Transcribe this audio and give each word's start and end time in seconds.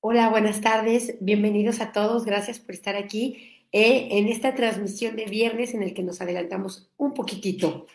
Hola, 0.00 0.28
buenas 0.28 0.60
tardes. 0.60 1.16
Bienvenidos 1.20 1.80
a 1.80 1.90
todos. 1.90 2.24
Gracias 2.24 2.60
por 2.60 2.72
estar 2.72 2.94
aquí 2.94 3.64
eh, 3.72 4.06
en 4.12 4.28
esta 4.28 4.54
transmisión 4.54 5.16
de 5.16 5.24
viernes 5.24 5.74
en 5.74 5.82
el 5.82 5.92
que 5.92 6.04
nos 6.04 6.20
adelantamos 6.20 6.88
un 6.96 7.14
poquitito. 7.14 7.88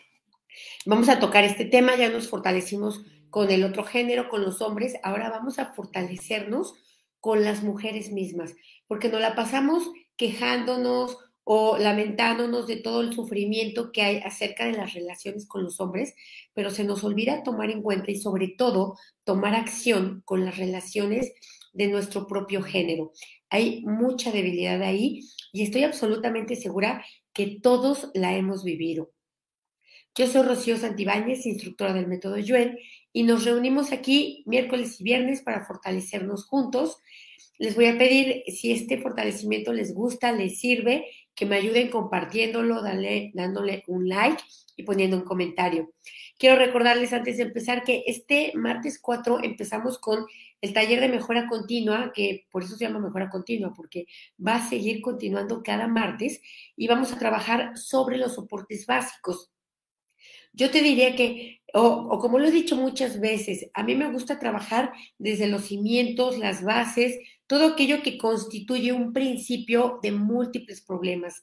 Vamos 0.84 1.08
a 1.08 1.18
tocar 1.18 1.44
este 1.44 1.64
tema, 1.64 1.96
ya 1.96 2.10
nos 2.10 2.28
fortalecimos 2.28 3.00
con 3.30 3.50
el 3.50 3.64
otro 3.64 3.84
género, 3.84 4.28
con 4.28 4.42
los 4.42 4.60
hombres, 4.60 4.96
ahora 5.02 5.30
vamos 5.30 5.58
a 5.58 5.72
fortalecernos 5.72 6.74
con 7.20 7.42
las 7.42 7.62
mujeres 7.62 8.12
mismas, 8.12 8.54
porque 8.86 9.08
nos 9.08 9.22
la 9.22 9.34
pasamos 9.34 9.90
quejándonos 10.18 11.16
o 11.42 11.78
lamentándonos 11.78 12.66
de 12.66 12.76
todo 12.76 13.00
el 13.00 13.14
sufrimiento 13.14 13.92
que 13.92 14.02
hay 14.02 14.18
acerca 14.18 14.66
de 14.66 14.72
las 14.72 14.92
relaciones 14.92 15.46
con 15.46 15.64
los 15.64 15.80
hombres, 15.80 16.14
pero 16.52 16.68
se 16.68 16.84
nos 16.84 17.02
olvida 17.02 17.42
tomar 17.42 17.70
en 17.70 17.80
cuenta 17.80 18.10
y 18.10 18.16
sobre 18.16 18.48
todo 18.48 18.98
tomar 19.24 19.54
acción 19.54 20.22
con 20.26 20.44
las 20.44 20.58
relaciones 20.58 21.32
de 21.74 21.88
nuestro 21.88 22.26
propio 22.26 22.62
género. 22.62 23.12
Hay 23.50 23.82
mucha 23.82 24.32
debilidad 24.32 24.82
ahí 24.82 25.20
y 25.52 25.62
estoy 25.62 25.84
absolutamente 25.84 26.56
segura 26.56 27.04
que 27.32 27.58
todos 27.60 28.10
la 28.14 28.34
hemos 28.36 28.64
vivido. 28.64 29.12
Yo 30.16 30.28
soy 30.28 30.42
Rocío 30.42 30.76
Santibáñez, 30.76 31.44
instructora 31.44 31.92
del 31.92 32.06
método 32.06 32.38
Yuen, 32.38 32.78
y 33.12 33.24
nos 33.24 33.44
reunimos 33.44 33.90
aquí 33.90 34.44
miércoles 34.46 35.00
y 35.00 35.04
viernes 35.04 35.42
para 35.42 35.66
fortalecernos 35.66 36.46
juntos. 36.46 36.98
Les 37.58 37.74
voy 37.74 37.86
a 37.86 37.98
pedir, 37.98 38.44
si 38.46 38.70
este 38.70 38.98
fortalecimiento 38.98 39.72
les 39.72 39.92
gusta, 39.92 40.30
les 40.32 40.58
sirve, 40.60 41.06
que 41.34 41.46
me 41.46 41.56
ayuden 41.56 41.90
compartiéndolo, 41.90 42.82
dándole 42.82 43.84
un 43.86 44.08
like 44.08 44.42
y 44.76 44.82
poniendo 44.82 45.16
un 45.16 45.24
comentario. 45.24 45.92
Quiero 46.38 46.56
recordarles 46.56 47.12
antes 47.12 47.36
de 47.36 47.44
empezar 47.44 47.84
que 47.84 48.04
este 48.06 48.52
martes 48.54 48.98
4 49.00 49.42
empezamos 49.42 49.98
con 49.98 50.26
el 50.60 50.72
taller 50.72 51.00
de 51.00 51.08
mejora 51.08 51.46
continua, 51.46 52.12
que 52.14 52.46
por 52.50 52.62
eso 52.62 52.76
se 52.76 52.86
llama 52.86 52.98
mejora 52.98 53.28
continua, 53.30 53.72
porque 53.74 54.06
va 54.44 54.56
a 54.56 54.68
seguir 54.68 55.00
continuando 55.00 55.62
cada 55.62 55.86
martes 55.86 56.40
y 56.76 56.88
vamos 56.88 57.12
a 57.12 57.18
trabajar 57.18 57.76
sobre 57.76 58.16
los 58.16 58.34
soportes 58.34 58.86
básicos. 58.86 59.50
Yo 60.52 60.70
te 60.70 60.82
diría 60.82 61.16
que, 61.16 61.60
o, 61.74 62.18
como 62.20 62.38
lo 62.38 62.46
he 62.46 62.52
dicho 62.52 62.76
muchas 62.76 63.20
veces, 63.20 63.68
a 63.74 63.82
mí 63.82 63.96
me 63.96 64.10
gusta 64.10 64.38
trabajar 64.38 64.92
desde 65.18 65.48
los 65.48 65.64
cimientos, 65.64 66.38
las 66.38 66.62
bases, 66.62 67.18
todo 67.46 67.66
aquello 67.66 68.02
que 68.02 68.18
constituye 68.18 68.92
un 68.92 69.12
principio 69.12 69.98
de 70.02 70.12
múltiples 70.12 70.80
problemas. 70.80 71.42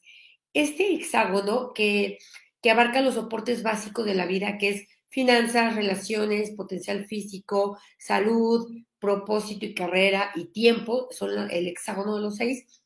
Este 0.53 0.93
hexágono 0.93 1.73
que 1.73 2.17
que 2.61 2.69
abarca 2.69 3.01
los 3.01 3.15
soportes 3.15 3.63
básicos 3.63 4.05
de 4.05 4.15
la 4.15 4.25
vida, 4.25 4.57
que 4.57 4.69
es 4.69 4.87
finanzas, 5.09 5.75
relaciones, 5.75 6.51
potencial 6.51 7.05
físico, 7.05 7.77
salud, 7.97 8.71
propósito 8.99 9.65
y 9.65 9.73
carrera 9.73 10.31
y 10.35 10.45
tiempo, 10.45 11.07
son 11.11 11.49
el 11.49 11.67
hexágono 11.67 12.15
de 12.15 12.21
los 12.21 12.37
seis, 12.37 12.81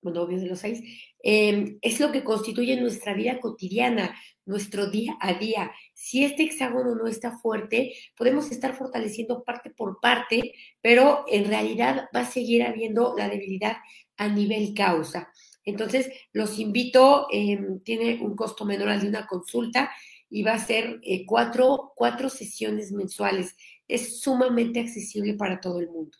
bueno, 0.00 0.22
obvio 0.22 0.40
de 0.40 0.46
los 0.46 0.58
seis, 0.58 0.82
em, 1.22 1.78
es 1.82 2.00
lo 2.00 2.10
que 2.10 2.24
constituye 2.24 2.80
nuestra 2.80 3.14
vida 3.14 3.38
cotidiana, 3.38 4.16
nuestro 4.44 4.90
día 4.90 5.16
a 5.20 5.34
día. 5.34 5.70
Si 6.02 6.24
este 6.24 6.42
hexágono 6.42 6.96
no 6.96 7.06
está 7.06 7.38
fuerte, 7.38 7.94
podemos 8.16 8.50
estar 8.50 8.74
fortaleciendo 8.74 9.44
parte 9.44 9.70
por 9.70 10.00
parte, 10.00 10.52
pero 10.80 11.24
en 11.28 11.44
realidad 11.44 12.08
va 12.14 12.22
a 12.22 12.30
seguir 12.30 12.64
habiendo 12.64 13.14
la 13.16 13.28
debilidad 13.28 13.76
a 14.16 14.26
nivel 14.26 14.74
causa. 14.74 15.32
Entonces, 15.64 16.10
los 16.32 16.58
invito, 16.58 17.28
em, 17.30 17.78
tiene 17.84 18.20
un 18.20 18.34
costo 18.34 18.64
menor 18.64 18.88
al 18.88 19.00
de 19.00 19.10
una 19.10 19.28
consulta 19.28 19.92
y 20.28 20.42
va 20.42 20.54
a 20.54 20.66
ser 20.66 20.98
eh, 21.04 21.24
cuatro, 21.24 21.92
cuatro 21.94 22.28
sesiones 22.28 22.90
mensuales. 22.90 23.54
Es 23.86 24.20
sumamente 24.20 24.80
accesible 24.80 25.34
para 25.34 25.60
todo 25.60 25.78
el 25.78 25.88
mundo. 25.88 26.18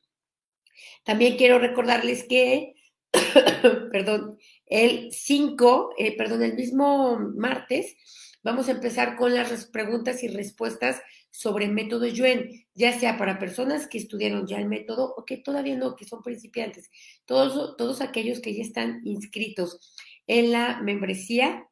También 1.02 1.36
quiero 1.36 1.58
recordarles 1.58 2.22
que, 2.22 2.76
perdón, 3.90 4.38
el 4.64 5.10
5, 5.10 5.94
eh, 5.98 6.16
perdón, 6.16 6.44
el 6.44 6.54
mismo 6.54 7.18
martes, 7.34 7.96
vamos 8.42 8.68
a 8.68 8.72
empezar 8.72 9.16
con 9.16 9.34
las 9.34 9.66
preguntas 9.66 10.22
y 10.22 10.28
respuestas 10.28 11.00
sobre 11.30 11.68
método 11.68 12.06
Yuen, 12.06 12.66
ya 12.74 12.98
sea 12.98 13.16
para 13.16 13.38
personas 13.38 13.86
que 13.86 13.98
estudiaron 13.98 14.46
ya 14.46 14.58
el 14.58 14.68
método 14.68 15.14
o 15.16 15.24
que 15.24 15.38
todavía 15.38 15.76
no, 15.76 15.96
que 15.96 16.04
son 16.04 16.22
principiantes, 16.22 16.90
todos, 17.24 17.76
todos 17.76 18.00
aquellos 18.00 18.40
que 18.40 18.54
ya 18.54 18.62
están 18.62 19.00
inscritos 19.04 19.94
en 20.26 20.52
la 20.52 20.80
membresía, 20.82 21.66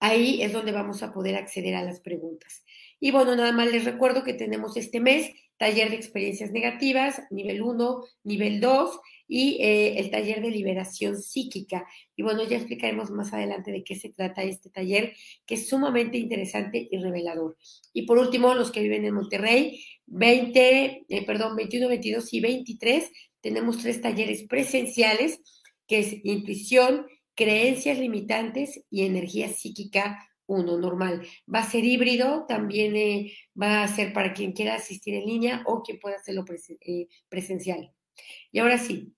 ahí 0.00 0.42
es 0.42 0.52
donde 0.52 0.72
vamos 0.72 1.02
a 1.02 1.12
poder 1.12 1.36
acceder 1.36 1.74
a 1.74 1.82
las 1.82 2.00
preguntas. 2.00 2.61
Y 3.04 3.10
bueno, 3.10 3.34
nada 3.34 3.50
más 3.50 3.66
les 3.66 3.84
recuerdo 3.84 4.22
que 4.22 4.32
tenemos 4.32 4.76
este 4.76 5.00
mes 5.00 5.32
taller 5.56 5.90
de 5.90 5.96
experiencias 5.96 6.52
negativas, 6.52 7.20
nivel 7.30 7.60
1, 7.60 8.04
nivel 8.22 8.60
2 8.60 9.00
y 9.26 9.60
eh, 9.60 9.98
el 9.98 10.08
taller 10.08 10.40
de 10.40 10.52
liberación 10.52 11.20
psíquica. 11.20 11.84
Y 12.14 12.22
bueno, 12.22 12.44
ya 12.44 12.58
explicaremos 12.58 13.10
más 13.10 13.32
adelante 13.32 13.72
de 13.72 13.82
qué 13.82 13.96
se 13.96 14.10
trata 14.10 14.44
este 14.44 14.70
taller, 14.70 15.14
que 15.46 15.56
es 15.56 15.68
sumamente 15.68 16.16
interesante 16.16 16.86
y 16.88 16.96
revelador. 16.98 17.56
Y 17.92 18.02
por 18.02 18.18
último, 18.18 18.54
los 18.54 18.70
que 18.70 18.82
viven 18.82 19.04
en 19.04 19.14
Monterrey, 19.14 19.84
20, 20.06 21.06
eh, 21.08 21.26
perdón, 21.26 21.56
21, 21.56 21.88
22 21.88 22.32
y 22.34 22.40
23, 22.40 23.10
tenemos 23.40 23.78
tres 23.78 24.00
talleres 24.00 24.44
presenciales, 24.44 25.40
que 25.88 25.98
es 25.98 26.24
intuición, 26.24 27.08
creencias 27.34 27.98
limitantes 27.98 28.84
y 28.90 29.06
energía 29.06 29.48
psíquica 29.48 30.28
uno 30.54 30.78
normal. 30.78 31.26
Va 31.52 31.60
a 31.60 31.70
ser 31.70 31.84
híbrido, 31.84 32.46
también 32.46 32.96
eh, 32.96 33.32
va 33.60 33.82
a 33.82 33.88
ser 33.88 34.12
para 34.12 34.32
quien 34.32 34.52
quiera 34.52 34.74
asistir 34.74 35.14
en 35.14 35.26
línea 35.26 35.62
o 35.66 35.82
quien 35.82 35.98
pueda 35.98 36.16
hacerlo 36.16 36.44
eh, 36.80 37.08
presencial. 37.28 37.92
Y 38.50 38.58
ahora 38.58 38.78
sí, 38.78 39.14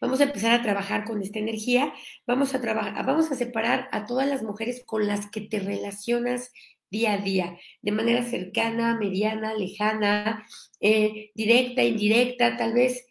vamos 0.00 0.20
a 0.20 0.24
empezar 0.24 0.52
a 0.52 0.62
trabajar 0.62 1.04
con 1.04 1.22
esta 1.22 1.38
energía. 1.38 1.92
Vamos 2.26 2.54
a 2.54 2.60
trabajar, 2.60 3.04
vamos 3.06 3.30
a 3.30 3.34
separar 3.34 3.88
a 3.92 4.06
todas 4.06 4.28
las 4.28 4.42
mujeres 4.42 4.82
con 4.84 5.06
las 5.06 5.30
que 5.30 5.40
te 5.42 5.60
relacionas 5.60 6.52
día 6.90 7.12
a 7.14 7.18
día, 7.18 7.56
de 7.82 7.92
manera 7.92 8.22
cercana, 8.24 8.96
mediana, 8.98 9.54
lejana, 9.54 10.44
eh, 10.80 11.30
directa, 11.34 11.84
indirecta, 11.84 12.56
tal 12.56 12.72
vez 12.72 13.06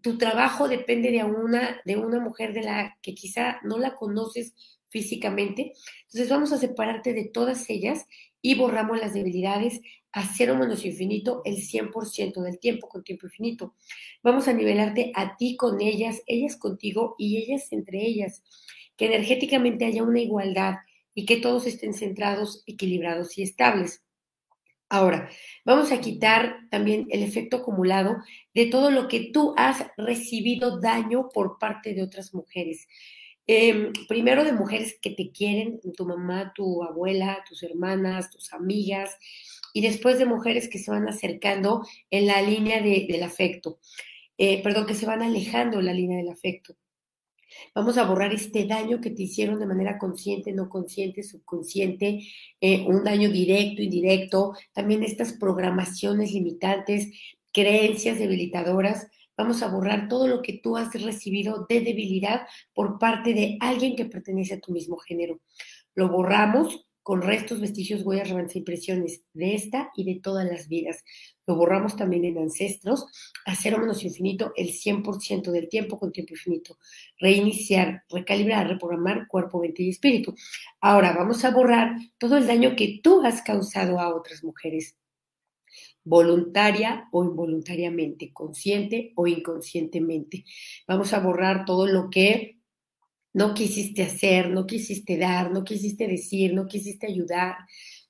tu 0.00 0.18
trabajo 0.18 0.68
depende 0.68 1.10
de 1.10 1.24
una, 1.24 1.80
de 1.84 1.96
una 1.96 2.20
mujer 2.20 2.52
de 2.52 2.62
la 2.62 2.98
que 3.02 3.14
quizá 3.14 3.58
no 3.62 3.78
la 3.78 3.94
conoces 3.94 4.54
físicamente. 4.92 5.72
Entonces 6.02 6.28
vamos 6.28 6.52
a 6.52 6.58
separarte 6.58 7.14
de 7.14 7.24
todas 7.24 7.68
ellas 7.70 8.06
y 8.42 8.54
borramos 8.54 9.00
las 9.00 9.14
debilidades 9.14 9.80
a 10.12 10.26
cero 10.26 10.56
menos 10.56 10.84
infinito 10.84 11.40
el 11.46 11.56
100% 11.56 12.42
del 12.42 12.58
tiempo 12.58 12.88
con 12.88 13.02
tiempo 13.02 13.26
infinito. 13.26 13.74
Vamos 14.22 14.46
a 14.46 14.52
nivelarte 14.52 15.10
a 15.14 15.36
ti 15.36 15.56
con 15.56 15.80
ellas, 15.80 16.20
ellas 16.26 16.56
contigo 16.56 17.14
y 17.18 17.38
ellas 17.38 17.72
entre 17.72 18.04
ellas. 18.04 18.42
Que 18.96 19.06
energéticamente 19.06 19.86
haya 19.86 20.02
una 20.02 20.20
igualdad 20.20 20.74
y 21.14 21.24
que 21.24 21.38
todos 21.38 21.66
estén 21.66 21.94
centrados, 21.94 22.62
equilibrados 22.66 23.38
y 23.38 23.42
estables. 23.42 24.02
Ahora, 24.90 25.30
vamos 25.64 25.90
a 25.90 26.02
quitar 26.02 26.68
también 26.70 27.06
el 27.08 27.22
efecto 27.22 27.58
acumulado 27.58 28.18
de 28.52 28.66
todo 28.66 28.90
lo 28.90 29.08
que 29.08 29.30
tú 29.32 29.54
has 29.56 29.86
recibido 29.96 30.80
daño 30.80 31.30
por 31.32 31.58
parte 31.58 31.94
de 31.94 32.02
otras 32.02 32.34
mujeres. 32.34 32.86
Em, 33.46 33.92
primero 34.08 34.44
de 34.44 34.52
mujeres 34.52 34.98
que 35.00 35.10
te 35.10 35.32
quieren, 35.32 35.80
tu 35.96 36.06
mamá, 36.06 36.52
tu 36.54 36.82
abuela, 36.84 37.44
tus 37.48 37.62
hermanas, 37.62 38.30
tus 38.30 38.52
amigas, 38.52 39.16
y 39.72 39.80
después 39.82 40.18
de 40.18 40.26
mujeres 40.26 40.68
que 40.68 40.78
se 40.78 40.90
van 40.90 41.08
acercando 41.08 41.84
en 42.10 42.26
la 42.26 42.40
línea 42.42 42.80
del 42.82 43.22
afecto, 43.22 43.78
eh, 44.38 44.62
perdón, 44.62 44.86
que 44.86 44.94
se 44.94 45.06
van 45.06 45.22
alejando 45.22 45.80
en 45.80 45.86
la 45.86 45.94
línea 45.94 46.18
del 46.18 46.28
afecto. 46.28 46.76
Vamos 47.74 47.98
a 47.98 48.04
borrar 48.04 48.32
este 48.32 48.66
daño 48.66 49.00
que 49.00 49.10
te 49.10 49.22
hicieron 49.24 49.58
de 49.58 49.66
manera 49.66 49.98
consciente, 49.98 50.52
no 50.52 50.68
consciente, 50.68 51.22
subconsciente, 51.22 52.20
eh, 52.60 52.84
un 52.86 53.04
daño 53.04 53.30
directo, 53.30 53.82
indirecto, 53.82 54.54
también 54.72 55.02
estas 55.02 55.34
programaciones 55.34 56.32
limitantes, 56.32 57.08
creencias 57.52 58.18
debilitadoras 58.18 59.08
Vamos 59.42 59.60
a 59.64 59.66
borrar 59.66 60.06
todo 60.06 60.28
lo 60.28 60.40
que 60.40 60.52
tú 60.52 60.76
has 60.76 60.94
recibido 61.02 61.66
de 61.68 61.80
debilidad 61.80 62.42
por 62.72 63.00
parte 63.00 63.34
de 63.34 63.58
alguien 63.58 63.96
que 63.96 64.04
pertenece 64.04 64.54
a 64.54 64.60
tu 64.60 64.70
mismo 64.70 64.98
género. 64.98 65.40
Lo 65.96 66.08
borramos 66.08 66.86
con 67.02 67.22
restos, 67.22 67.60
vestigios, 67.60 68.02
huellas, 68.04 68.28
remanentes, 68.28 68.54
impresiones 68.54 69.24
de 69.32 69.56
esta 69.56 69.90
y 69.96 70.04
de 70.04 70.20
todas 70.20 70.46
las 70.46 70.68
vidas. 70.68 71.02
Lo 71.44 71.56
borramos 71.56 71.96
también 71.96 72.24
en 72.24 72.38
ancestros, 72.38 73.04
a 73.44 73.56
cero 73.56 73.78
menos 73.80 74.04
infinito, 74.04 74.52
el 74.54 74.68
100% 74.68 75.50
del 75.50 75.68
tiempo 75.68 75.98
con 75.98 76.12
tiempo 76.12 76.34
infinito. 76.34 76.78
Reiniciar, 77.18 78.04
recalibrar, 78.10 78.68
reprogramar 78.68 79.26
cuerpo, 79.26 79.58
mente 79.58 79.82
y 79.82 79.88
espíritu. 79.88 80.36
Ahora 80.80 81.14
vamos 81.18 81.44
a 81.44 81.50
borrar 81.50 81.96
todo 82.16 82.36
el 82.36 82.46
daño 82.46 82.76
que 82.76 83.00
tú 83.02 83.22
has 83.22 83.42
causado 83.42 83.98
a 83.98 84.14
otras 84.14 84.44
mujeres 84.44 84.96
voluntaria 86.04 87.08
o 87.12 87.24
involuntariamente, 87.24 88.32
consciente 88.32 89.12
o 89.16 89.26
inconscientemente. 89.26 90.44
Vamos 90.86 91.12
a 91.12 91.20
borrar 91.20 91.64
todo 91.64 91.86
lo 91.86 92.10
que 92.10 92.58
no 93.34 93.54
quisiste 93.54 94.02
hacer, 94.02 94.50
no 94.50 94.66
quisiste 94.66 95.16
dar, 95.16 95.50
no 95.52 95.64
quisiste 95.64 96.06
decir, 96.06 96.54
no 96.54 96.66
quisiste 96.66 97.06
ayudar, 97.06 97.56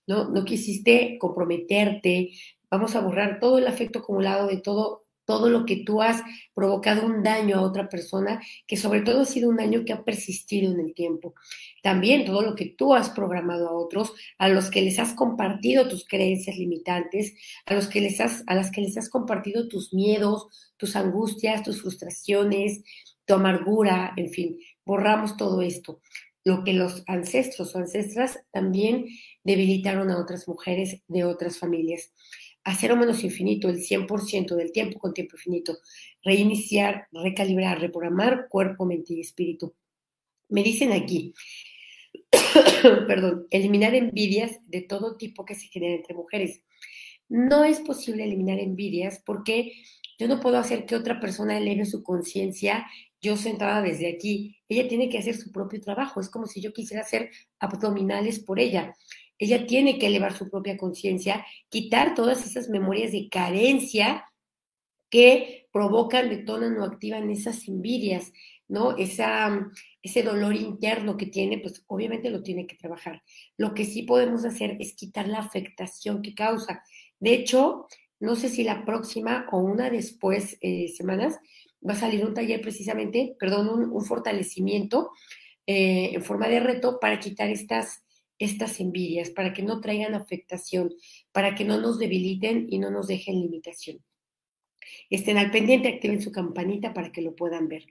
no, 0.06 0.30
no 0.30 0.44
quisiste 0.44 1.16
comprometerte. 1.18 2.30
Vamos 2.70 2.96
a 2.96 3.00
borrar 3.00 3.38
todo 3.38 3.58
el 3.58 3.66
afecto 3.66 4.00
acumulado 4.00 4.48
de 4.48 4.56
todo 4.58 5.01
todo 5.32 5.48
lo 5.48 5.64
que 5.64 5.76
tú 5.76 6.02
has 6.02 6.22
provocado 6.52 7.06
un 7.06 7.22
daño 7.22 7.56
a 7.56 7.62
otra 7.62 7.88
persona, 7.88 8.42
que 8.66 8.76
sobre 8.76 9.00
todo 9.00 9.22
ha 9.22 9.24
sido 9.24 9.48
un 9.48 9.56
daño 9.56 9.82
que 9.82 9.94
ha 9.94 10.04
persistido 10.04 10.70
en 10.70 10.80
el 10.80 10.92
tiempo. 10.92 11.32
También 11.82 12.26
todo 12.26 12.42
lo 12.42 12.54
que 12.54 12.66
tú 12.66 12.92
has 12.92 13.08
programado 13.08 13.66
a 13.66 13.72
otros, 13.72 14.12
a 14.36 14.50
los 14.50 14.70
que 14.70 14.82
les 14.82 14.98
has 14.98 15.14
compartido 15.14 15.88
tus 15.88 16.06
creencias 16.06 16.58
limitantes, 16.58 17.32
a 17.64 17.72
los 17.72 17.88
que 17.88 18.02
les 18.02 18.20
has, 18.20 18.44
a 18.46 18.54
las 18.54 18.70
que 18.70 18.82
les 18.82 18.98
has 18.98 19.08
compartido 19.08 19.68
tus 19.68 19.94
miedos, 19.94 20.48
tus 20.76 20.96
angustias, 20.96 21.62
tus 21.62 21.80
frustraciones, 21.80 22.82
tu 23.24 23.32
amargura, 23.32 24.12
en 24.18 24.28
fin, 24.28 24.58
borramos 24.84 25.38
todo 25.38 25.62
esto. 25.62 26.02
Lo 26.44 26.62
que 26.62 26.74
los 26.74 27.04
ancestros 27.06 27.74
o 27.74 27.78
ancestras 27.78 28.38
también 28.52 29.06
debilitaron 29.44 30.10
a 30.10 30.18
otras 30.18 30.46
mujeres 30.46 31.00
de 31.08 31.24
otras 31.24 31.58
familias 31.58 32.12
a 32.64 32.74
cero 32.74 32.96
menos 32.96 33.24
infinito 33.24 33.68
el 33.68 33.78
100% 33.78 34.54
del 34.54 34.72
tiempo 34.72 34.98
con 34.98 35.14
tiempo 35.14 35.36
infinito, 35.36 35.78
reiniciar, 36.22 37.08
recalibrar, 37.12 37.80
reprogramar 37.80 38.48
cuerpo, 38.48 38.84
mente 38.84 39.14
y 39.14 39.20
espíritu. 39.20 39.74
Me 40.48 40.62
dicen 40.62 40.92
aquí, 40.92 41.34
perdón, 43.06 43.46
eliminar 43.50 43.94
envidias 43.94 44.60
de 44.66 44.82
todo 44.82 45.16
tipo 45.16 45.44
que 45.44 45.54
se 45.54 45.68
generan 45.68 45.96
entre 45.96 46.14
mujeres. 46.14 46.62
No 47.28 47.64
es 47.64 47.80
posible 47.80 48.24
eliminar 48.24 48.58
envidias 48.58 49.22
porque 49.24 49.72
yo 50.18 50.28
no 50.28 50.40
puedo 50.40 50.58
hacer 50.58 50.84
que 50.86 50.94
otra 50.94 51.18
persona 51.18 51.58
eleve 51.58 51.86
su 51.86 52.02
conciencia 52.02 52.86
yo 53.22 53.36
sentada 53.36 53.80
desde 53.80 54.12
aquí. 54.12 54.58
Ella 54.68 54.88
tiene 54.88 55.08
que 55.08 55.18
hacer 55.18 55.36
su 55.36 55.52
propio 55.52 55.80
trabajo. 55.80 56.20
Es 56.20 56.28
como 56.28 56.46
si 56.46 56.60
yo 56.60 56.72
quisiera 56.72 57.02
hacer 57.02 57.30
abdominales 57.60 58.40
por 58.40 58.58
ella. 58.58 58.94
Ella 59.42 59.66
tiene 59.66 59.98
que 59.98 60.06
elevar 60.06 60.34
su 60.34 60.48
propia 60.48 60.76
conciencia, 60.76 61.44
quitar 61.68 62.14
todas 62.14 62.46
esas 62.46 62.68
memorias 62.68 63.10
de 63.10 63.28
carencia 63.28 64.30
que 65.10 65.66
provocan, 65.72 66.28
detonan 66.28 66.78
o 66.78 66.84
activan 66.84 67.28
esas 67.28 67.66
envidias, 67.66 68.32
¿no? 68.68 68.96
Esa, 68.96 69.68
ese 70.00 70.22
dolor 70.22 70.54
interno 70.54 71.16
que 71.16 71.26
tiene, 71.26 71.58
pues 71.58 71.82
obviamente 71.88 72.30
lo 72.30 72.44
tiene 72.44 72.68
que 72.68 72.76
trabajar. 72.76 73.20
Lo 73.56 73.74
que 73.74 73.84
sí 73.84 74.02
podemos 74.02 74.44
hacer 74.44 74.76
es 74.78 74.94
quitar 74.94 75.26
la 75.26 75.40
afectación 75.40 76.22
que 76.22 76.34
causa. 76.34 76.84
De 77.18 77.34
hecho, 77.34 77.88
no 78.20 78.36
sé 78.36 78.48
si 78.48 78.62
la 78.62 78.84
próxima 78.84 79.48
o 79.50 79.58
una 79.58 79.90
después, 79.90 80.56
eh, 80.60 80.86
semanas, 80.96 81.40
va 81.84 81.94
a 81.94 81.96
salir 81.96 82.24
un 82.24 82.32
taller 82.32 82.60
precisamente, 82.60 83.34
perdón, 83.40 83.90
un, 83.92 84.04
fortalecimiento 84.04 85.10
eh, 85.66 86.12
en 86.14 86.22
forma 86.22 86.46
de 86.46 86.60
reto 86.60 87.00
para 87.00 87.18
quitar 87.18 87.50
estas 87.50 88.01
estas 88.42 88.80
envidias, 88.80 89.30
para 89.30 89.52
que 89.52 89.62
no 89.62 89.80
traigan 89.80 90.14
afectación, 90.14 90.92
para 91.32 91.54
que 91.54 91.64
no 91.64 91.80
nos 91.80 91.98
debiliten 91.98 92.66
y 92.70 92.78
no 92.78 92.90
nos 92.90 93.06
dejen 93.06 93.40
limitación. 93.40 94.02
Estén 95.10 95.38
al 95.38 95.50
pendiente, 95.50 95.88
activen 95.88 96.20
su 96.20 96.32
campanita 96.32 96.92
para 96.92 97.12
que 97.12 97.22
lo 97.22 97.34
puedan 97.34 97.68
ver. 97.68 97.86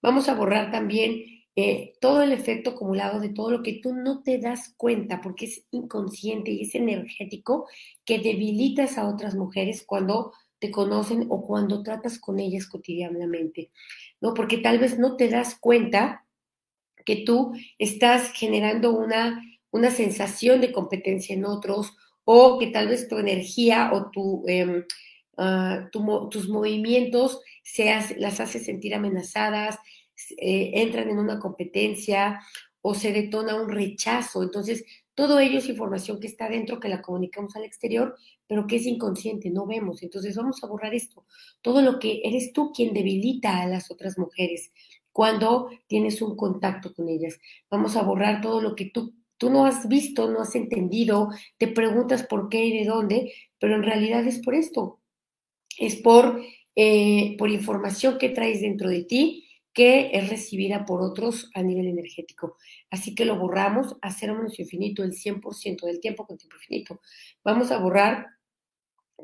Vamos 0.00 0.28
a 0.28 0.34
borrar 0.34 0.70
también 0.70 1.42
eh, 1.54 1.92
todo 2.00 2.22
el 2.22 2.32
efecto 2.32 2.70
acumulado 2.70 3.20
de 3.20 3.28
todo 3.28 3.50
lo 3.50 3.62
que 3.62 3.74
tú 3.74 3.94
no 3.94 4.22
te 4.22 4.38
das 4.38 4.74
cuenta, 4.76 5.20
porque 5.20 5.46
es 5.46 5.64
inconsciente 5.70 6.50
y 6.50 6.62
es 6.62 6.74
energético, 6.74 7.68
que 8.04 8.18
debilitas 8.18 8.98
a 8.98 9.08
otras 9.08 9.34
mujeres 9.34 9.84
cuando 9.86 10.32
te 10.58 10.70
conocen 10.70 11.26
o 11.28 11.44
cuando 11.46 11.82
tratas 11.82 12.18
con 12.18 12.38
ellas 12.38 12.66
cotidianamente, 12.66 13.70
¿no? 14.20 14.32
Porque 14.32 14.58
tal 14.58 14.78
vez 14.78 14.98
no 14.98 15.16
te 15.16 15.28
das 15.28 15.56
cuenta 15.56 16.24
que 17.04 17.16
tú 17.16 17.52
estás 17.78 18.32
generando 18.32 18.92
una 18.92 19.42
una 19.72 19.90
sensación 19.90 20.60
de 20.60 20.72
competencia 20.72 21.34
en 21.34 21.44
otros 21.44 21.92
o 22.24 22.58
que 22.58 22.68
tal 22.68 22.88
vez 22.88 23.08
tu 23.08 23.18
energía 23.18 23.90
o 23.92 24.10
tu, 24.10 24.44
em, 24.46 24.84
ah, 25.38 25.88
tus 25.90 26.48
movimientos 26.48 27.40
las 28.16 28.40
hace 28.40 28.60
sentir 28.60 28.94
amenazadas, 28.94 29.78
eh, 30.36 30.70
entran 30.74 31.08
en 31.10 31.18
una 31.18 31.38
competencia 31.40 32.40
o 32.80 32.94
se 32.94 33.12
detona 33.12 33.56
un 33.56 33.68
rechazo. 33.68 34.42
Entonces, 34.42 34.84
todo 35.14 35.38
ello 35.40 35.58
es 35.58 35.68
información 35.68 36.20
que 36.20 36.26
está 36.26 36.48
dentro, 36.48 36.80
que 36.80 36.88
la 36.88 37.02
comunicamos 37.02 37.56
al 37.56 37.64
exterior, 37.64 38.16
pero 38.46 38.66
que 38.66 38.76
es 38.76 38.86
inconsciente, 38.86 39.50
no 39.50 39.66
vemos. 39.66 40.02
Entonces, 40.02 40.36
vamos 40.36 40.62
a 40.62 40.66
borrar 40.66 40.94
esto. 40.94 41.24
Todo 41.60 41.82
lo 41.82 41.98
que 41.98 42.22
eres 42.24 42.52
tú 42.52 42.72
quien 42.72 42.94
debilita 42.94 43.60
a 43.60 43.66
las 43.66 43.90
otras 43.90 44.18
mujeres 44.18 44.72
cuando 45.12 45.70
tienes 45.86 46.22
un 46.22 46.36
contacto 46.36 46.94
con 46.94 47.08
ellas. 47.08 47.38
Vamos 47.70 47.96
a 47.96 48.02
borrar 48.02 48.40
todo 48.40 48.60
lo 48.60 48.74
que 48.74 48.86
tú 48.86 49.14
Tú 49.42 49.50
no 49.50 49.66
has 49.66 49.88
visto, 49.88 50.30
no 50.30 50.42
has 50.42 50.54
entendido, 50.54 51.30
te 51.58 51.66
preguntas 51.66 52.22
por 52.22 52.48
qué 52.48 52.64
y 52.64 52.78
de 52.78 52.84
dónde, 52.84 53.34
pero 53.58 53.74
en 53.74 53.82
realidad 53.82 54.24
es 54.24 54.38
por 54.38 54.54
esto. 54.54 55.00
Es 55.76 55.96
por, 55.96 56.40
eh, 56.76 57.34
por 57.36 57.50
información 57.50 58.18
que 58.18 58.28
traes 58.28 58.60
dentro 58.60 58.88
de 58.88 59.02
ti 59.02 59.48
que 59.72 60.10
es 60.12 60.28
recibida 60.28 60.86
por 60.86 61.02
otros 61.02 61.50
a 61.54 61.62
nivel 61.64 61.88
energético. 61.88 62.56
Así 62.88 63.16
que 63.16 63.24
lo 63.24 63.36
borramos 63.36 63.96
a 64.00 64.12
cero 64.12 64.40
infinito, 64.56 65.02
el 65.02 65.12
100% 65.12 65.86
del 65.86 65.98
tiempo 65.98 66.24
con 66.24 66.38
tiempo 66.38 66.54
infinito. 66.58 67.00
Vamos 67.42 67.72
a 67.72 67.78
borrar 67.78 68.28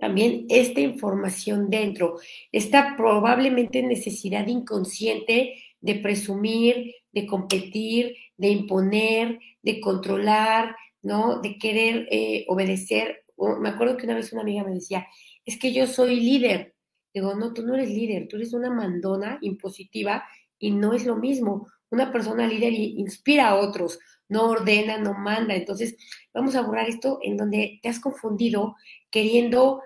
también 0.01 0.47
esta 0.49 0.81
información 0.81 1.71
dentro, 1.71 2.19
esta 2.51 2.97
probablemente 2.97 3.85
necesidad 3.85 4.49
inconsciente 4.49 5.55
de 5.81 5.97
presumir, 5.97 6.95
de 7.13 7.27
competir, 7.27 8.17
de 8.37 8.49
imponer, 8.49 9.39
de 9.63 9.81
controlar, 9.81 10.77
¿no? 11.03 11.41
De 11.41 11.59
querer 11.59 12.09
eh, 12.11 12.45
obedecer. 12.49 13.25
me 13.61 13.69
acuerdo 13.69 13.97
que 13.97 14.07
una 14.07 14.17
vez 14.17 14.33
una 14.33 14.43
amiga 14.43 14.65
me 14.65 14.75
decía, 14.75 15.07
es 15.45 15.59
que 15.59 15.73
yo 15.73 15.87
soy 15.87 16.21
líder. 16.21 16.75
Digo, 17.15 17.35
no, 17.35 17.53
tú 17.55 17.63
no 17.65 17.75
eres 17.75 17.91
líder, 17.91 18.29
tú 18.29 18.37
eres 18.37 18.53
una 18.53 18.71
mandona 18.71 19.39
impositiva 19.41 20.25
y 20.59 20.73
no 20.73 20.93
es 20.93 21.07
lo 21.07 21.17
mismo. 21.17 21.67
Una 21.91 22.13
persona 22.13 22.47
líder 22.47 22.73
inspira 22.75 23.49
a 23.49 23.57
otros, 23.57 23.99
no 24.29 24.51
ordena, 24.51 24.99
no 24.99 25.15
manda. 25.15 25.55
Entonces, 25.55 25.97
vamos 26.35 26.55
a 26.55 26.63
borrar 26.63 26.89
esto 26.89 27.19
en 27.23 27.37
donde 27.37 27.79
te 27.83 27.89
has 27.89 27.99
confundido 27.99 28.77
queriendo, 29.11 29.81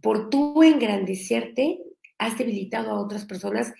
por 0.00 0.30
tú 0.30 0.62
engrandecerte, 0.62 1.80
has 2.18 2.38
debilitado 2.38 2.90
a 2.90 3.00
otras 3.00 3.24
personas 3.24 3.72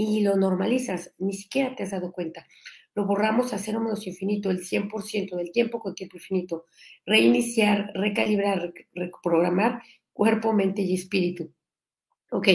y 0.00 0.20
lo 0.20 0.36
normalizas, 0.36 1.12
ni 1.18 1.32
siquiera 1.32 1.74
te 1.74 1.82
has 1.82 1.90
dado 1.90 2.12
cuenta. 2.12 2.46
Lo 2.94 3.04
borramos 3.04 3.52
a 3.52 3.58
cero 3.58 3.80
menos 3.80 4.06
infinito, 4.06 4.48
el 4.48 4.60
100% 4.60 5.34
del 5.34 5.50
tiempo 5.50 5.80
con 5.80 5.96
tiempo 5.96 6.18
infinito. 6.18 6.66
Reiniciar, 7.04 7.90
recalibrar, 7.94 8.72
reprogramar 8.94 9.82
cuerpo, 10.12 10.52
mente 10.52 10.82
y 10.82 10.94
espíritu. 10.94 11.52
Ok, 12.30 12.46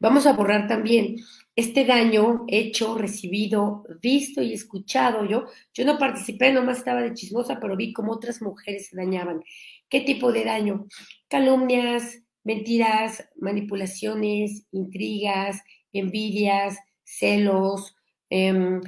vamos 0.00 0.26
a 0.26 0.32
borrar 0.32 0.66
también 0.66 1.18
este 1.54 1.84
daño 1.84 2.44
hecho, 2.48 2.98
recibido, 2.98 3.84
visto 4.02 4.42
y 4.42 4.52
escuchado. 4.52 5.24
Yo, 5.24 5.44
yo 5.72 5.84
no 5.84 5.98
participé, 5.98 6.52
nomás 6.52 6.78
estaba 6.78 7.00
de 7.00 7.14
chismosa, 7.14 7.60
pero 7.60 7.76
vi 7.76 7.92
cómo 7.92 8.10
otras 8.14 8.42
mujeres 8.42 8.88
se 8.88 8.96
dañaban. 8.96 9.44
¿Qué 9.88 10.00
tipo 10.00 10.32
de 10.32 10.44
daño? 10.44 10.86
Calumnias, 11.28 12.24
mentiras, 12.42 13.28
manipulaciones, 13.36 14.66
intrigas, 14.72 15.62
envidias, 15.92 16.76
celos, 17.08 17.96
em, 18.30 18.80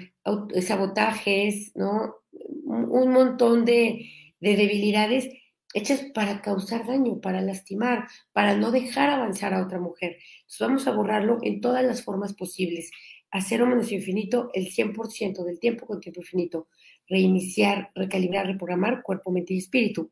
sabotajes, 0.62 1.73
¿no? 1.75 2.17
Un 2.33 3.11
montón 3.12 3.65
de, 3.65 4.07
debilidades 4.41 5.29
hechas 5.75 6.03
para 6.15 6.41
causar 6.41 6.87
daño, 6.87 7.21
para 7.21 7.43
lastimar, 7.43 8.09
para 8.33 8.57
no 8.57 8.71
dejar 8.71 9.11
avanzar 9.11 9.53
a 9.55 9.62
otra 9.62 9.79
mujer. 9.79 10.19
Vamos 10.59 10.87
a 10.87 10.93
borrarlo 10.93 11.39
en 11.43 11.61
todas 11.61 11.85
las 11.85 12.03
formas 12.03 12.35
posibles. 12.35 12.91
Hacer 13.31 13.62
un 13.62 13.71
menos 13.71 13.93
infinito 13.93 14.50
el 14.55 14.71
100% 14.71 15.45
del 15.45 15.61
tiempo 15.61 15.87
con 15.87 16.00
tiempo 16.00 16.21
infinito. 16.21 16.69
Reiniciar, 17.09 17.91
recalibrar, 17.95 18.47
reprogramar 18.47 19.03
cuerpo, 19.03 19.31
mente 19.31 19.55
y 19.55 19.59
espíritu. 19.59 20.11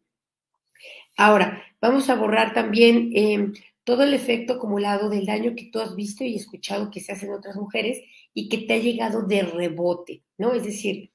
Ahora, 1.17 1.63
vamos 1.81 2.09
a 2.11 2.15
borrar 2.15 2.55
también 2.55 3.11
em, 3.15 3.53
todo 3.89 4.03
el 4.03 4.13
efecto 4.13 4.53
acumulado 4.53 5.09
del 5.09 5.25
daño 5.25 5.55
que 5.57 5.71
tú 5.73 5.81
has 5.81 5.97
visto 5.97 6.23
y 6.23 6.35
escuchado 6.35 6.91
que 6.91 7.01
se 7.01 7.13
hacen 7.13 7.33
otras 7.33 7.57
mujeres 7.57 7.99
y 8.35 8.51
que 8.51 8.59
te 8.59 8.75
ha 8.75 8.77
llegado 8.77 9.23
de 9.23 9.41
rebote, 9.41 10.25
¿no? 10.37 10.53
Es 10.53 10.63
decir, 10.63 11.11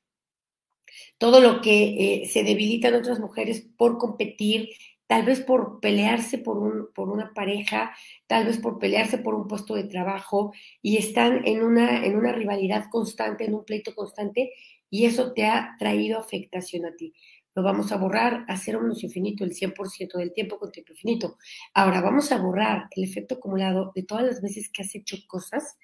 todo 1.20 1.40
lo 1.40 1.62
que 1.62 2.24
eh, 2.24 2.26
se 2.26 2.44
debilitan 2.44 2.96
otras 2.96 3.20
mujeres 3.20 3.64
por 3.78 4.00
competir, 4.00 4.70
tal 5.06 5.24
vez 5.24 5.42
por 5.42 5.82
pelearse 5.82 6.40
por, 6.40 6.58
un, 6.58 6.92
por 6.96 7.12
una 7.12 7.32
pareja, 7.36 7.96
tal 8.26 8.48
vez 8.48 8.58
por 8.58 8.80
pelearse 8.80 9.20
por 9.20 9.36
un 9.36 9.48
puesto 9.48 9.76
de 9.76 9.84
trabajo 9.84 10.52
y 10.82 10.98
están 10.98 11.46
en 11.46 11.62
una, 11.62 12.04
en 12.04 12.16
una 12.16 12.32
rivalidad 12.32 12.86
constante, 12.90 13.46
en 13.46 13.54
un 13.54 13.66
pleito 13.66 13.94
constante 13.94 14.52
y 14.90 15.06
eso 15.06 15.34
te 15.34 15.46
ha 15.46 15.76
traído 15.78 16.18
afectación 16.18 16.88
a 16.88 16.96
ti 16.96 17.14
lo 17.56 17.64
vamos 17.64 17.92
a 17.92 17.98
borrar 17.98 18.46
a 18.48 18.58
cero 18.58 18.82
infinito 19.02 19.44
el 19.44 19.54
100% 19.54 20.18
del 20.18 20.34
tiempo 20.34 20.58
con 20.58 20.72
tiempo 20.72 20.94
infinito. 20.94 21.38
Ahora 21.74 22.02
vamos 22.02 22.32
a 22.32 22.38
borrar 22.38 22.88
el 22.92 23.04
efecto 23.04 23.36
acumulado 23.36 23.92
de 23.96 24.04
todas 24.04 24.24
las 24.24 24.42
veces 24.42 24.70
que 24.70 24.82
has 24.82 24.96
hecho 24.96 25.18
cosas 25.28 25.78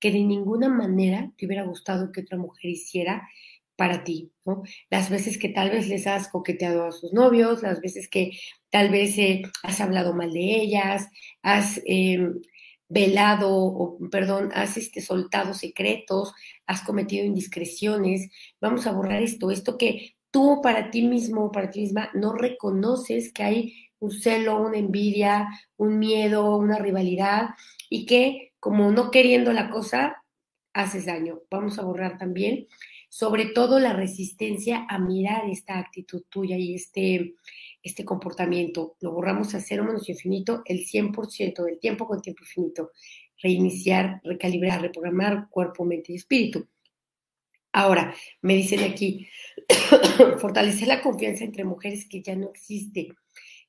que 0.00 0.10
de 0.10 0.24
ninguna 0.24 0.68
manera 0.68 1.32
te 1.36 1.46
hubiera 1.46 1.62
gustado 1.64 2.10
que 2.10 2.22
otra 2.22 2.36
mujer 2.36 2.72
hiciera 2.72 3.28
para 3.76 4.04
ti, 4.04 4.32
¿no? 4.44 4.62
Las 4.90 5.10
veces 5.10 5.38
que 5.38 5.48
tal 5.48 5.70
vez 5.70 5.88
les 5.88 6.06
has 6.06 6.28
coqueteado 6.28 6.86
a 6.86 6.92
sus 6.92 7.12
novios, 7.12 7.62
las 7.62 7.80
veces 7.80 8.08
que 8.08 8.32
tal 8.70 8.90
vez 8.90 9.16
eh, 9.18 9.42
has 9.62 9.80
hablado 9.80 10.12
mal 10.14 10.32
de 10.32 10.40
ellas, 10.40 11.08
has 11.42 11.80
em, 11.86 12.34
velado 12.88 13.48
o, 13.54 13.98
perdón, 14.10 14.50
has 14.54 14.76
este, 14.76 15.00
soltado 15.00 15.54
secretos, 15.54 16.34
has 16.66 16.82
cometido 16.82 17.24
indiscreciones. 17.24 18.28
Vamos 18.60 18.86
a 18.86 18.92
borrar 18.92 19.22
esto, 19.22 19.50
esto 19.50 19.78
que 19.78 20.14
tú 20.32 20.60
para 20.60 20.90
ti 20.90 21.02
mismo 21.02 21.52
para 21.52 21.70
ti 21.70 21.82
misma 21.82 22.10
no 22.14 22.32
reconoces 22.34 23.32
que 23.32 23.44
hay 23.44 23.74
un 24.00 24.10
celo, 24.10 24.60
una 24.60 24.78
envidia, 24.78 25.48
un 25.76 26.00
miedo, 26.00 26.56
una 26.56 26.78
rivalidad 26.78 27.50
y 27.88 28.04
que 28.04 28.52
como 28.58 28.90
no 28.92 29.10
queriendo 29.10 29.52
la 29.52 29.70
cosa, 29.70 30.22
haces 30.72 31.06
daño. 31.06 31.40
Vamos 31.50 31.78
a 31.78 31.82
borrar 31.82 32.16
también, 32.16 32.68
sobre 33.08 33.46
todo 33.46 33.78
la 33.78 33.92
resistencia 33.92 34.86
a 34.88 34.98
mirar 34.98 35.48
esta 35.50 35.78
actitud 35.78 36.22
tuya 36.28 36.56
y 36.56 36.74
este, 36.74 37.34
este 37.82 38.04
comportamiento. 38.04 38.96
Lo 39.00 39.12
borramos 39.12 39.54
a 39.54 39.60
cero 39.60 39.84
menos 39.84 40.08
infinito 40.08 40.62
el 40.64 40.86
100% 40.86 41.64
del 41.64 41.78
tiempo 41.78 42.06
con 42.06 42.22
tiempo 42.22 42.42
infinito. 42.42 42.92
Reiniciar, 43.42 44.20
recalibrar, 44.22 44.80
reprogramar 44.80 45.48
cuerpo, 45.50 45.84
mente 45.84 46.12
y 46.12 46.16
espíritu. 46.16 46.68
Ahora, 47.72 48.14
me 48.42 48.54
dicen 48.54 48.80
aquí, 48.80 49.28
fortalecer 50.38 50.88
la 50.88 51.00
confianza 51.00 51.44
entre 51.44 51.64
mujeres 51.64 52.06
que 52.06 52.22
ya 52.22 52.36
no 52.36 52.50
existe, 52.50 53.08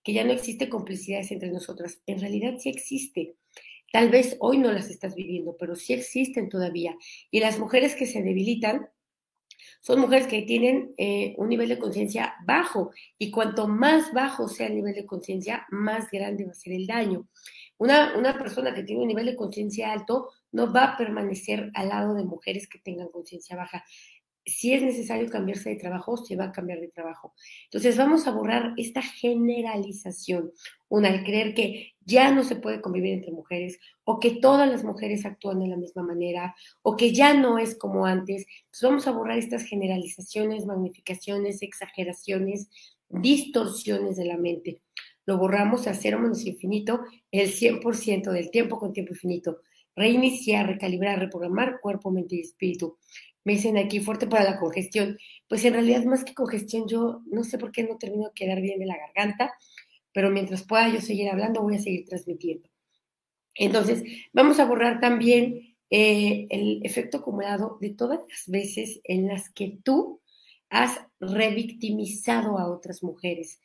que 0.03 0.13
ya 0.13 0.23
no 0.25 0.33
existe 0.33 0.69
complicidades 0.69 1.31
entre 1.31 1.51
nosotras. 1.51 2.01
En 2.05 2.19
realidad 2.19 2.55
sí 2.57 2.69
existe. 2.69 3.35
Tal 3.93 4.09
vez 4.09 4.35
hoy 4.39 4.57
no 4.57 4.71
las 4.71 4.89
estás 4.89 5.15
viviendo, 5.15 5.55
pero 5.57 5.75
sí 5.75 5.93
existen 5.93 6.49
todavía. 6.49 6.97
Y 7.31 7.39
las 7.39 7.59
mujeres 7.59 7.95
que 7.95 8.05
se 8.05 8.21
debilitan 8.21 8.89
son 9.81 9.99
mujeres 9.99 10.27
que 10.27 10.41
tienen 10.41 10.93
eh, 10.97 11.35
un 11.37 11.49
nivel 11.49 11.69
de 11.69 11.77
conciencia 11.77 12.35
bajo 12.45 12.91
y 13.17 13.31
cuanto 13.31 13.67
más 13.67 14.11
bajo 14.13 14.47
sea 14.47 14.67
el 14.67 14.75
nivel 14.75 14.95
de 14.95 15.05
conciencia, 15.05 15.65
más 15.69 16.09
grande 16.09 16.45
va 16.45 16.51
a 16.51 16.55
ser 16.55 16.73
el 16.73 16.87
daño. 16.87 17.27
Una, 17.77 18.17
una 18.17 18.37
persona 18.37 18.73
que 18.73 18.83
tiene 18.83 19.01
un 19.01 19.07
nivel 19.07 19.25
de 19.25 19.35
conciencia 19.35 19.91
alto 19.91 20.29
no 20.53 20.71
va 20.71 20.85
a 20.85 20.97
permanecer 20.97 21.69
al 21.73 21.89
lado 21.89 22.13
de 22.13 22.23
mujeres 22.23 22.69
que 22.69 22.79
tengan 22.79 23.09
conciencia 23.09 23.57
baja 23.57 23.83
si 24.45 24.73
es 24.73 24.81
necesario 24.81 25.29
cambiarse 25.29 25.69
de 25.69 25.75
trabajo, 25.77 26.17
se 26.17 26.35
va 26.35 26.45
a 26.45 26.51
cambiar 26.51 26.79
de 26.79 26.89
trabajo. 26.89 27.33
Entonces 27.65 27.97
vamos 27.97 28.27
a 28.27 28.31
borrar 28.31 28.73
esta 28.77 29.01
generalización, 29.01 30.51
una 30.89 31.09
al 31.09 31.23
creer 31.23 31.53
que 31.53 31.93
ya 32.01 32.31
no 32.31 32.43
se 32.43 32.57
puede 32.57 32.81
convivir 32.81 33.13
entre 33.13 33.31
mujeres 33.31 33.79
o 34.03 34.19
que 34.19 34.31
todas 34.31 34.69
las 34.69 34.83
mujeres 34.83 35.25
actúan 35.25 35.59
de 35.59 35.67
la 35.67 35.77
misma 35.77 36.03
manera 36.03 36.55
o 36.81 36.97
que 36.97 37.13
ya 37.13 37.33
no 37.33 37.57
es 37.57 37.77
como 37.77 38.05
antes. 38.05 38.45
Vamos 38.81 39.07
a 39.07 39.11
borrar 39.11 39.37
estas 39.37 39.63
generalizaciones, 39.63 40.65
magnificaciones, 40.65 41.61
exageraciones, 41.61 42.69
distorsiones 43.09 44.17
de 44.17 44.25
la 44.25 44.37
mente. 44.37 44.81
Lo 45.25 45.37
borramos 45.37 45.87
a 45.87 45.93
cero 45.93 46.19
menos 46.19 46.45
infinito 46.45 46.99
el 47.31 47.49
100% 47.49 48.31
del 48.31 48.51
tiempo 48.51 48.77
con 48.77 48.91
tiempo 48.91 49.13
infinito. 49.13 49.61
Reiniciar, 49.95 50.67
recalibrar, 50.67 51.19
reprogramar 51.19 51.79
cuerpo, 51.81 52.11
mente 52.11 52.35
y 52.35 52.41
espíritu 52.41 52.97
me 53.43 53.53
dicen 53.53 53.77
aquí 53.77 53.99
fuerte 53.99 54.27
para 54.27 54.43
la 54.43 54.59
congestión. 54.59 55.17
Pues 55.47 55.65
en 55.65 55.73
realidad 55.73 56.03
más 56.05 56.23
que 56.23 56.33
congestión, 56.33 56.87
yo 56.87 57.21
no 57.25 57.43
sé 57.43 57.57
por 57.57 57.71
qué 57.71 57.83
no 57.83 57.97
termino 57.97 58.25
de 58.25 58.33
quedar 58.33 58.61
bien 58.61 58.79
de 58.79 58.85
la 58.85 58.97
garganta, 58.97 59.53
pero 60.13 60.29
mientras 60.29 60.63
pueda 60.63 60.89
yo 60.89 61.01
seguir 61.01 61.29
hablando, 61.29 61.61
voy 61.61 61.75
a 61.75 61.81
seguir 61.81 62.05
transmitiendo. 62.05 62.69
Entonces, 63.55 64.03
vamos 64.31 64.59
a 64.59 64.65
borrar 64.65 64.99
también 64.99 65.75
eh, 65.89 66.47
el 66.49 66.81
efecto 66.83 67.17
acumulado 67.17 67.77
de 67.81 67.91
todas 67.91 68.19
las 68.27 68.47
veces 68.47 69.01
en 69.03 69.27
las 69.27 69.49
que 69.49 69.77
tú 69.83 70.21
has 70.69 70.99
revictimizado 71.19 72.57
a 72.57 72.71
otras 72.71 73.03
mujeres. 73.03 73.59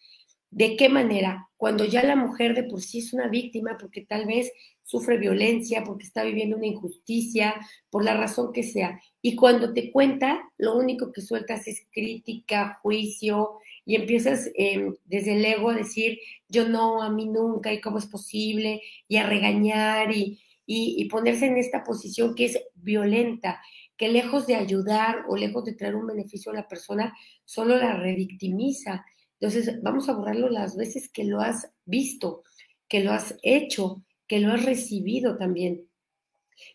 ¿De 0.50 0.76
qué 0.76 0.88
manera? 0.88 1.48
Cuando 1.56 1.84
ya 1.84 2.02
la 2.02 2.16
mujer 2.16 2.54
de 2.54 2.64
por 2.64 2.82
sí 2.82 2.98
es 2.98 3.12
una 3.12 3.28
víctima 3.28 3.76
porque 3.78 4.04
tal 4.04 4.26
vez 4.26 4.50
sufre 4.88 5.18
violencia, 5.18 5.84
porque 5.84 6.04
está 6.04 6.24
viviendo 6.24 6.56
una 6.56 6.66
injusticia, 6.66 7.54
por 7.90 8.02
la 8.02 8.16
razón 8.16 8.54
que 8.54 8.62
sea. 8.62 8.98
Y 9.20 9.36
cuando 9.36 9.74
te 9.74 9.92
cuenta, 9.92 10.40
lo 10.56 10.78
único 10.78 11.12
que 11.12 11.20
sueltas 11.20 11.68
es 11.68 11.82
crítica, 11.92 12.78
juicio, 12.80 13.58
y 13.84 13.96
empiezas 13.96 14.50
em, 14.54 14.94
desde 15.04 15.34
el 15.36 15.44
ego 15.44 15.68
a 15.68 15.74
decir, 15.74 16.18
yo 16.48 16.66
no, 16.66 17.02
a 17.02 17.10
mí 17.10 17.26
nunca, 17.26 17.70
y 17.70 17.82
cómo 17.82 17.98
es 17.98 18.06
posible, 18.06 18.80
y 19.06 19.18
a 19.18 19.26
regañar, 19.26 20.10
y, 20.10 20.40
y 20.64 21.04
ponerse 21.10 21.44
en 21.44 21.58
esta 21.58 21.84
posición 21.84 22.34
que 22.34 22.46
es 22.46 22.58
violenta, 22.74 23.60
que 23.98 24.08
lejos 24.08 24.46
de 24.46 24.54
ayudar 24.54 25.26
o 25.28 25.36
lejos 25.36 25.66
de 25.66 25.74
traer 25.74 25.96
un 25.96 26.06
beneficio 26.06 26.50
a 26.50 26.54
la 26.54 26.66
persona, 26.66 27.14
solo 27.44 27.76
la 27.76 27.94
revictimiza. 27.94 29.04
Entonces, 29.38 29.82
vamos 29.82 30.08
a 30.08 30.14
borrarlo 30.14 30.48
las 30.48 30.76
veces 30.76 31.10
que 31.10 31.24
lo 31.24 31.42
has 31.42 31.70
visto, 31.84 32.42
que 32.88 33.04
lo 33.04 33.12
has 33.12 33.36
hecho, 33.42 34.02
que 34.28 34.38
lo 34.40 34.52
has 34.52 34.64
recibido 34.64 35.36
también. 35.36 35.88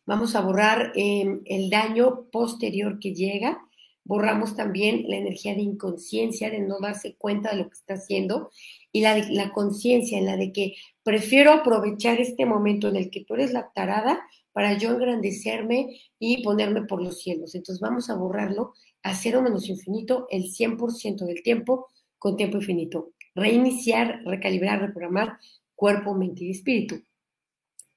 Vamos 0.06 0.36
a 0.36 0.42
borrar 0.42 0.92
em, 0.96 1.42
el 1.46 1.70
daño 1.70 2.30
posterior 2.32 3.00
que 3.00 3.14
llega. 3.14 3.62
Borramos 4.06 4.56
también 4.56 5.06
la 5.08 5.18
energía 5.18 5.54
de 5.56 5.62
inconsciencia, 5.62 6.50
de 6.50 6.60
no 6.60 6.80
darse 6.82 7.16
cuenta 7.16 7.52
de 7.52 7.58
lo 7.58 7.70
que 7.70 7.76
está 7.76 7.94
haciendo. 7.94 8.50
Y 8.92 9.02
la, 9.02 9.18
la 9.30 9.52
conciencia 9.52 10.18
en 10.18 10.26
la 10.26 10.36
de 10.36 10.52
que 10.52 10.76
prefiero 11.04 11.52
aprovechar 11.52 12.20
este 12.20 12.46
momento 12.46 12.90
en 12.90 12.98
el 12.98 13.10
que 13.10 13.24
tú 13.24 13.36
eres 13.36 13.54
la 13.54 13.72
tarada 13.74 14.22
para 14.52 14.78
yo 14.78 14.92
engrandecerme 14.92 16.00
y 16.20 16.44
ponerme 16.44 16.84
por 16.84 17.02
los 17.02 17.22
cielos. 17.22 17.56
Entonces 17.56 17.82
vamos 17.82 18.10
a 18.10 18.16
borrarlo 18.16 18.74
a 19.02 19.16
cero 19.16 19.42
menos 19.42 19.68
infinito 19.70 20.28
el 20.30 20.44
100% 20.44 21.26
del 21.26 21.44
tiempo 21.44 21.88
con 22.18 22.38
tiempo 22.38 22.58
infinito. 22.58 23.14
Reiniciar, 23.36 24.22
recalibrar, 24.26 24.80
reprogramar 24.80 25.38
cuerpo, 25.76 26.14
mente 26.14 26.46
y 26.46 26.52
espíritu. 26.52 27.02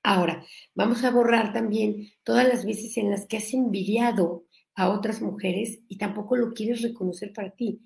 Ahora, 0.08 0.46
vamos 0.76 1.02
a 1.02 1.10
borrar 1.10 1.52
también 1.52 2.12
todas 2.22 2.46
las 2.46 2.64
veces 2.64 2.96
en 2.96 3.10
las 3.10 3.26
que 3.26 3.38
has 3.38 3.52
envidiado 3.52 4.44
a 4.76 4.88
otras 4.90 5.20
mujeres 5.20 5.80
y 5.88 5.98
tampoco 5.98 6.36
lo 6.36 6.52
quieres 6.52 6.80
reconocer 6.80 7.32
para 7.32 7.50
ti. 7.50 7.80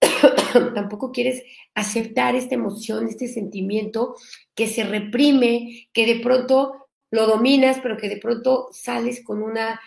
tampoco 0.74 1.12
quieres 1.12 1.44
aceptar 1.72 2.34
esta 2.34 2.56
emoción, 2.56 3.06
este 3.06 3.28
sentimiento 3.28 4.16
que 4.56 4.66
se 4.66 4.82
reprime, 4.82 5.88
que 5.92 6.04
de 6.04 6.18
pronto 6.18 6.88
lo 7.12 7.28
dominas, 7.28 7.78
pero 7.80 7.96
que 7.96 8.08
de 8.08 8.16
pronto 8.16 8.66
sales 8.72 9.22
con 9.22 9.40
una 9.40 9.80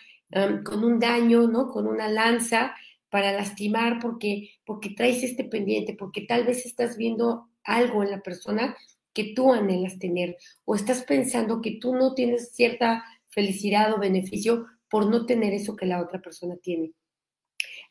con 0.63 0.85
un 0.85 0.97
daño, 0.97 1.45
¿no? 1.49 1.67
Con 1.67 1.87
una 1.87 2.07
lanza 2.07 2.73
para 3.09 3.33
lastimar 3.33 3.99
porque, 3.99 4.51
porque 4.63 4.91
traes 4.91 5.23
este 5.23 5.43
pendiente, 5.43 5.93
porque 5.93 6.21
tal 6.21 6.45
vez 6.45 6.65
estás 6.65 6.95
viendo 6.95 7.49
algo 7.65 8.01
en 8.01 8.11
la 8.11 8.21
persona 8.21 8.77
que 9.13 9.33
tú 9.35 9.53
anhelas 9.53 9.99
tener 9.99 10.37
o 10.65 10.75
estás 10.75 11.03
pensando 11.03 11.61
que 11.61 11.77
tú 11.79 11.95
no 11.95 12.13
tienes 12.13 12.51
cierta 12.51 13.03
felicidad 13.27 13.93
o 13.93 13.99
beneficio 13.99 14.65
por 14.89 15.07
no 15.07 15.25
tener 15.25 15.53
eso 15.53 15.75
que 15.75 15.85
la 15.85 16.01
otra 16.01 16.21
persona 16.21 16.55
tiene. 16.57 16.93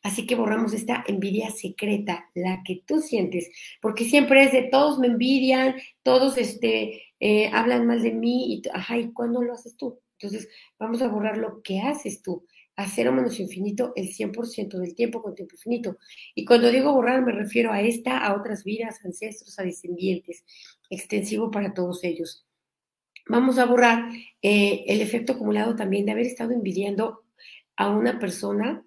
Así 0.03 0.27
que 0.27 0.37
borramos 0.37 0.73
esta 0.73 1.05
envidia 1.07 1.51
secreta, 1.51 2.31
la 2.35 2.63
que 2.65 2.83
tú 2.87 3.01
sientes, 3.01 3.51
porque 3.81 4.05
siempre 4.05 4.45
es 4.45 4.53
de 4.53 4.63
todos 4.63 4.99
me 4.99 5.09
envidian, 5.09 5.75
todos 6.03 6.39
este, 6.39 7.03
eh, 7.21 7.51
hablan 7.53 7.87
mal 7.87 8.03
de 8.03 8.13
mí, 8.13 8.55
y, 8.55 8.63
ajá, 8.73 8.99
¿y 8.99 9.13
cuándo 9.13 9.43
lo 9.43 9.55
haces 9.55 9.77
tú? 9.77 10.01
Entonces, 10.13 10.49
vamos 10.79 11.03
a 11.03 11.09
borrar 11.09 11.37
lo 11.37 11.63
que 11.63 11.81
haces 11.81 12.23
tú 12.23 12.45
a 12.79 12.87
cero 12.87 13.13
menos 13.13 13.41
infinito 13.41 13.93
el 13.97 14.09
100% 14.09 14.79
del 14.79 14.95
tiempo 14.95 15.21
con 15.21 15.35
tiempo 15.35 15.57
infinito. 15.57 15.99
Y 16.37 16.45
cuando 16.45 16.71
digo 16.71 16.93
borrar 16.93 17.23
me 17.23 17.33
refiero 17.33 17.73
a 17.73 17.81
esta, 17.83 18.19
a 18.19 18.37
otras 18.37 18.63
vidas, 18.63 19.05
ancestros, 19.05 19.59
a 19.59 19.65
descendientes, 19.65 20.45
extensivo 20.91 21.51
para 21.51 21.75
todos 21.75 22.05
ellos. 22.05 22.47
Vamos 23.27 23.59
a 23.59 23.67
borrar 23.67 24.11
eh, 24.43 24.85
el 24.89 25.01
efecto 25.01 25.35
acumulado 25.35 25.77
también 25.77 26.07
de 26.07 26.13
haber 26.13 26.27
estado 26.27 26.53
envidiando 26.53 27.25
a 27.77 27.91
una 27.91 28.19
persona 28.19 28.85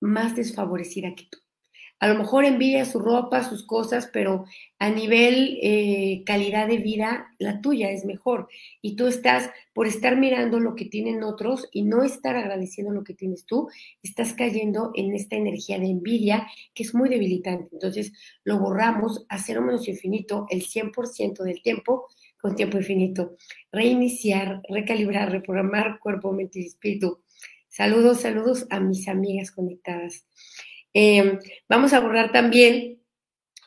más 0.00 0.36
desfavorecida 0.36 1.14
que 1.14 1.26
tú. 1.30 1.38
A 2.00 2.06
lo 2.08 2.16
mejor 2.16 2.44
envidia 2.44 2.84
su 2.84 3.00
ropa, 3.00 3.42
sus 3.42 3.66
cosas, 3.66 4.08
pero 4.12 4.44
a 4.78 4.88
nivel 4.88 5.58
eh, 5.62 6.22
calidad 6.24 6.68
de 6.68 6.78
vida, 6.78 7.34
la 7.38 7.60
tuya 7.60 7.90
es 7.90 8.04
mejor. 8.04 8.48
Y 8.80 8.94
tú 8.94 9.08
estás, 9.08 9.50
por 9.72 9.88
estar 9.88 10.16
mirando 10.16 10.60
lo 10.60 10.76
que 10.76 10.84
tienen 10.84 11.24
otros 11.24 11.68
y 11.72 11.82
no 11.82 12.04
estar 12.04 12.36
agradeciendo 12.36 12.92
lo 12.92 13.02
que 13.02 13.14
tienes 13.14 13.46
tú, 13.46 13.68
estás 14.02 14.32
cayendo 14.32 14.92
en 14.94 15.12
esta 15.14 15.36
energía 15.36 15.78
de 15.80 15.86
envidia 15.86 16.46
que 16.72 16.84
es 16.84 16.94
muy 16.94 17.08
debilitante. 17.08 17.68
Entonces, 17.72 18.12
lo 18.44 18.58
borramos 18.58 19.26
a 19.28 19.38
cero 19.38 19.62
menos 19.62 19.88
infinito 19.88 20.46
el 20.50 20.62
100% 20.62 21.42
del 21.42 21.62
tiempo 21.62 22.06
con 22.40 22.54
tiempo 22.54 22.78
infinito. 22.78 23.36
Reiniciar, 23.72 24.62
recalibrar, 24.68 25.32
reprogramar 25.32 25.98
cuerpo, 25.98 26.32
mente 26.32 26.60
y 26.60 26.66
espíritu. 26.66 27.20
Saludos, 27.68 28.20
saludos 28.20 28.66
a 28.70 28.80
mis 28.80 29.08
amigas 29.08 29.50
conectadas. 29.50 30.24
Eh, 31.00 31.38
vamos 31.68 31.92
a 31.92 32.00
borrar 32.00 32.32
también 32.32 33.00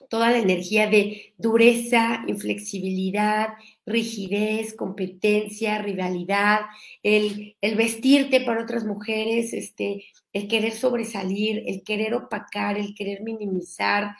toda 0.09 0.31
la 0.31 0.39
energía 0.39 0.89
de 0.89 1.33
dureza, 1.37 2.25
inflexibilidad, 2.27 3.53
rigidez, 3.85 4.73
competencia, 4.73 5.81
rivalidad, 5.81 6.59
el, 7.03 7.55
el, 7.61 7.75
vestirte 7.75 8.41
para 8.41 8.63
otras 8.63 8.83
mujeres, 8.83 9.53
este, 9.53 10.03
el 10.33 10.49
querer 10.49 10.73
sobresalir, 10.73 11.63
el 11.67 11.83
querer 11.83 12.15
opacar, 12.15 12.77
el 12.77 12.93
querer 12.93 13.21
minimizar, 13.21 14.13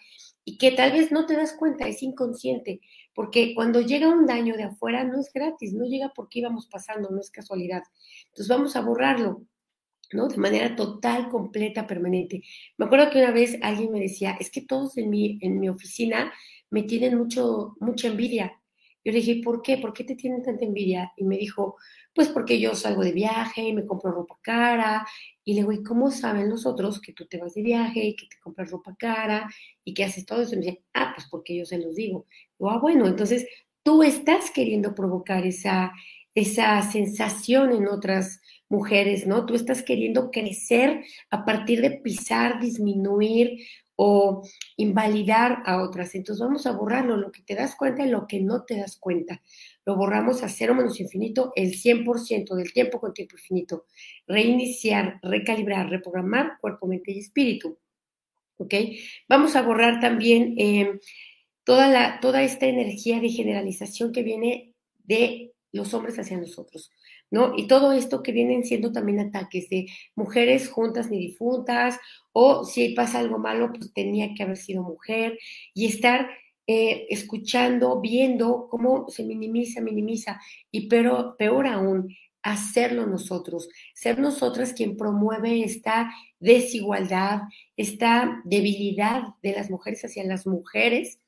y 0.45 0.57
que 0.57 0.71
tal 0.71 0.93
vez 0.93 1.11
no 1.11 1.25
te 1.25 1.35
das 1.35 1.51
cuenta, 1.51 1.89
es 1.89 2.01
inconsciente, 2.03 2.79
porque 3.13 3.53
cuando 3.53 3.81
llega 3.81 4.07
un 4.07 4.25
daño 4.25 4.55
de 4.55 4.63
afuera 4.63 5.03
no 5.03 5.19
es 5.19 5.33
gratis, 5.33 5.73
no 5.73 5.83
llega 5.83 6.13
porque 6.15 6.39
íbamos 6.39 6.67
pasando, 6.67 7.09
no 7.09 7.19
es 7.19 7.29
casualidad. 7.29 7.83
Entonces 8.27 8.47
vamos 8.47 8.77
a 8.77 8.81
borrarlo. 8.81 9.41
De 10.11 10.37
manera 10.37 10.75
total, 10.75 11.29
completa, 11.29 11.87
permanente. 11.87 12.43
Me 12.77 12.85
acuerdo 12.85 13.09
que 13.09 13.19
una 13.19 13.31
vez 13.31 13.57
alguien 13.61 13.91
me 13.91 13.99
decía, 14.01 14.35
es 14.39 14.51
que 14.51 14.61
todos 14.61 14.97
en 14.97 15.09
mi, 15.09 15.39
en 15.41 15.59
mi 15.59 15.69
oficina 15.69 16.33
me 16.69 16.83
tienen 16.83 17.17
mucho, 17.17 17.75
mucha 17.79 18.09
envidia. 18.09 18.51
Yo 19.03 19.11
le 19.13 19.19
dije, 19.19 19.41
¿por 19.43 19.61
qué? 19.61 19.77
¿Por 19.77 19.93
qué 19.93 20.03
te 20.03 20.15
tienen 20.15 20.43
tanta 20.43 20.65
envidia? 20.65 21.11
Y 21.15 21.23
me 21.23 21.37
dijo, 21.37 21.77
pues 22.13 22.27
porque 22.27 22.59
yo 22.59 22.75
salgo 22.75 23.03
de 23.03 23.13
viaje 23.13 23.61
y 23.61 23.73
me 23.73 23.85
compro 23.85 24.11
ropa 24.11 24.37
cara. 24.41 25.07
Y 25.45 25.53
le 25.53 25.61
digo, 25.61 25.71
¿y 25.71 25.81
cómo 25.81 26.11
saben 26.11 26.49
los 26.49 26.65
otros 26.65 26.99
que 27.01 27.13
tú 27.13 27.25
te 27.25 27.37
vas 27.37 27.53
de 27.53 27.63
viaje 27.63 28.03
y 28.03 28.15
que 28.15 28.27
te 28.27 28.37
compras 28.39 28.69
ropa 28.69 28.95
cara 28.99 29.49
y 29.83 29.93
que 29.93 30.03
haces 30.03 30.25
todo 30.25 30.41
eso? 30.41 30.55
Y 30.55 30.59
me 30.59 30.65
dice, 30.65 30.83
ah, 30.93 31.13
pues 31.15 31.27
porque 31.31 31.55
yo 31.57 31.65
se 31.65 31.79
los 31.79 31.95
digo. 31.95 32.27
Digo, 32.59 32.69
ah, 32.69 32.79
bueno, 32.79 33.07
entonces 33.07 33.47
tú 33.81 34.03
estás 34.03 34.51
queriendo 34.51 34.93
provocar 34.93 35.45
esa, 35.47 35.93
esa 36.35 36.81
sensación 36.83 37.71
en 37.73 37.87
otras 37.87 38.41
mujeres, 38.69 39.27
¿no? 39.27 39.45
Tú 39.45 39.55
estás 39.55 39.83
queriendo 39.83 40.31
crecer 40.31 41.03
a 41.29 41.43
partir 41.43 41.81
de 41.81 41.91
pisar, 41.91 42.59
disminuir 42.59 43.67
o 44.03 44.41
invalidar 44.77 45.61
a 45.65 45.83
otras. 45.83 46.15
Entonces 46.15 46.43
vamos 46.43 46.65
a 46.65 46.71
borrarlo, 46.71 47.17
lo 47.17 47.31
que 47.31 47.43
te 47.43 47.53
das 47.53 47.75
cuenta 47.75 48.05
y 48.05 48.09
lo 48.09 48.25
que 48.27 48.39
no 48.39 48.63
te 48.63 48.77
das 48.77 48.97
cuenta. 48.97 49.43
Lo 49.85 49.95
borramos 49.95 50.41
a 50.41 50.49
cero 50.49 50.73
menos 50.73 50.99
infinito 50.99 51.51
el 51.55 51.73
100% 51.75 52.55
del 52.55 52.73
tiempo 52.73 52.99
con 52.99 53.13
tiempo 53.13 53.35
infinito. 53.35 53.85
Reiniciar, 54.25 55.19
recalibrar, 55.21 55.89
reprogramar 55.89 56.57
cuerpo, 56.59 56.87
mente 56.87 57.11
y 57.11 57.19
espíritu. 57.19 57.77
¿Ok? 58.57 58.73
Vamos 59.27 59.55
a 59.55 59.61
borrar 59.63 59.99
también 59.99 60.55
eh, 60.57 60.99
toda, 61.63 61.89
la, 61.89 62.19
toda 62.21 62.41
esta 62.41 62.67
energía 62.67 63.19
de 63.19 63.29
generalización 63.29 64.11
que 64.11 64.23
viene 64.23 64.73
de 65.03 65.50
los 65.71 65.93
hombres 65.93 66.19
hacia 66.19 66.37
nosotros. 66.37 66.91
¿no? 67.31 67.53
Y 67.55 67.67
todo 67.67 67.93
esto 67.93 68.21
que 68.21 68.33
vienen 68.33 68.65
siendo 68.65 68.91
también 68.91 69.19
ataques 69.19 69.69
de 69.69 69.87
mujeres 70.15 70.69
juntas 70.69 71.09
ni 71.09 71.17
difuntas, 71.17 71.97
o 72.33 72.65
si 72.65 72.89
pasa 72.89 73.19
algo 73.19 73.39
malo, 73.39 73.71
pues 73.71 73.93
tenía 73.93 74.33
que 74.35 74.43
haber 74.43 74.57
sido 74.57 74.83
mujer, 74.83 75.39
y 75.73 75.87
estar 75.87 76.29
eh, 76.67 77.07
escuchando, 77.09 77.99
viendo 78.01 78.67
cómo 78.69 79.09
se 79.09 79.23
minimiza, 79.23 79.81
minimiza, 79.81 80.39
y 80.71 80.87
pero 80.87 81.35
peor 81.37 81.67
aún, 81.67 82.15
hacerlo 82.43 83.05
nosotros, 83.05 83.69
ser 83.93 84.19
nosotras 84.19 84.73
quien 84.73 84.97
promueve 84.97 85.63
esta 85.63 86.11
desigualdad, 86.39 87.41
esta 87.77 88.41
debilidad 88.45 89.35
de 89.43 89.53
las 89.53 89.69
mujeres 89.69 90.03
hacia 90.03 90.23
las 90.23 90.47
mujeres, 90.47 91.19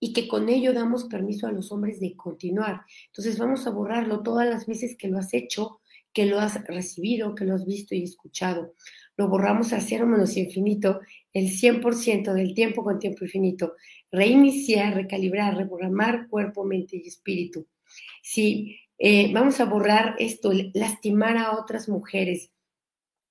y 0.00 0.12
que 0.12 0.28
con 0.28 0.48
ello 0.48 0.72
damos 0.72 1.04
permiso 1.04 1.46
a 1.46 1.52
los 1.52 1.72
hombres 1.72 2.00
de 2.00 2.14
continuar. 2.16 2.82
Entonces 3.06 3.38
vamos 3.38 3.66
a 3.66 3.70
borrarlo 3.70 4.22
todas 4.22 4.48
las 4.48 4.66
veces 4.66 4.96
que 4.96 5.08
lo 5.08 5.18
has 5.18 5.34
hecho, 5.34 5.80
que 6.12 6.26
lo 6.26 6.40
has 6.40 6.64
recibido, 6.64 7.34
que 7.34 7.44
lo 7.44 7.54
has 7.54 7.64
visto 7.64 7.94
y 7.94 8.02
escuchado. 8.02 8.74
Lo 9.16 9.28
borramos 9.28 9.72
a 9.72 9.80
cero 9.80 10.06
menos 10.06 10.36
infinito 10.36 11.00
el 11.32 11.50
100% 11.50 12.32
del 12.32 12.54
tiempo 12.54 12.84
con 12.84 12.98
tiempo 12.98 13.24
infinito. 13.24 13.74
Reiniciar, 14.10 14.94
recalibrar, 14.94 15.56
reprogramar 15.56 16.28
cuerpo, 16.28 16.64
mente 16.64 16.96
y 16.96 17.08
espíritu. 17.08 17.66
Si 18.22 18.78
eh, 18.98 19.32
vamos 19.32 19.60
a 19.60 19.64
borrar 19.64 20.16
esto, 20.18 20.52
lastimar 20.74 21.36
a 21.36 21.52
otras 21.52 21.88
mujeres, 21.88 22.50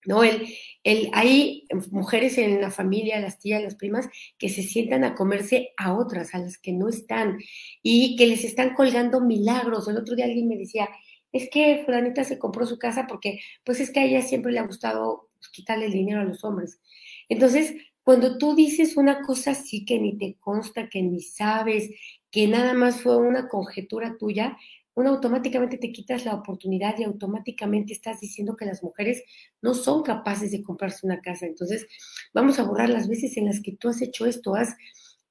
¿no? 0.08 0.24
El, 0.24 0.48
el, 0.84 1.10
hay 1.14 1.66
mujeres 1.92 2.38
en 2.38 2.62
la 2.62 2.72
familia, 2.72 3.20
las 3.20 3.40
tías, 3.40 3.62
las 3.62 3.76
primas, 3.76 4.08
que 4.40 4.50
se 4.50 4.64
sientan 4.64 5.04
a 5.04 5.16
comerse 5.16 5.74
a 5.78 5.94
otras, 5.94 6.34
a 6.34 6.40
las 6.40 6.58
que 6.58 6.72
no 6.72 6.88
están, 6.88 7.38
y 7.84 8.16
que 8.16 8.26
les 8.26 8.44
están 8.46 8.74
colgando 8.74 9.22
milagros. 9.22 9.88
El 9.88 9.98
otro 9.98 10.16
día 10.16 10.26
alguien 10.26 10.48
me 10.48 10.58
decía, 10.58 10.90
es 11.34 11.50
que 11.52 11.84
fulanita 11.86 12.24
se 12.24 12.40
compró 12.40 12.66
su 12.66 12.80
casa 12.80 13.06
porque, 13.06 13.40
pues 13.66 13.82
es 13.82 13.92
que 13.92 14.00
a 14.00 14.06
ella 14.06 14.22
siempre 14.22 14.54
le 14.54 14.60
ha 14.60 14.66
gustado 14.66 15.30
pues, 15.38 15.50
quitarle 15.50 15.88
el 15.88 15.92
dinero 15.92 16.22
a 16.22 16.26
los 16.26 16.44
hombres. 16.46 16.80
Entonces, 17.28 17.76
cuando 18.04 18.38
tú 18.38 18.56
dices 18.56 18.96
una 18.96 19.22
cosa 19.22 19.52
así 19.52 19.84
que 19.84 20.00
ni 20.00 20.18
te 20.18 20.38
consta, 20.40 20.88
que 20.88 21.02
ni 21.02 21.20
sabes, 21.20 21.90
que 22.32 22.48
nada 22.48 22.74
más 22.74 23.02
fue 23.02 23.18
una 23.18 23.50
conjetura 23.50 24.16
tuya, 24.18 24.58
uno 24.98 25.12
automáticamente 25.12 25.78
te 25.78 25.92
quitas 25.92 26.26
la 26.26 26.34
oportunidad 26.34 26.98
y 26.98 27.04
automáticamente 27.04 27.94
estás 27.94 28.20
diciendo 28.20 28.58
que 28.58 28.66
las 28.66 28.82
mujeres 28.82 29.22
no 29.62 29.76
son 29.76 30.02
capaces 30.02 30.52
de 30.52 30.64
comprarse 30.64 31.06
una 31.06 31.22
casa. 31.22 31.46
Entonces, 31.46 31.86
vamos 32.34 32.58
a 32.58 32.64
borrar 32.64 32.90
las 32.90 33.08
veces 33.08 33.38
en 33.38 33.46
las 33.46 33.62
que 33.62 33.74
tú 33.74 33.90
has 33.90 34.02
hecho 34.02 34.26
esto, 34.26 34.56
has 34.56 34.76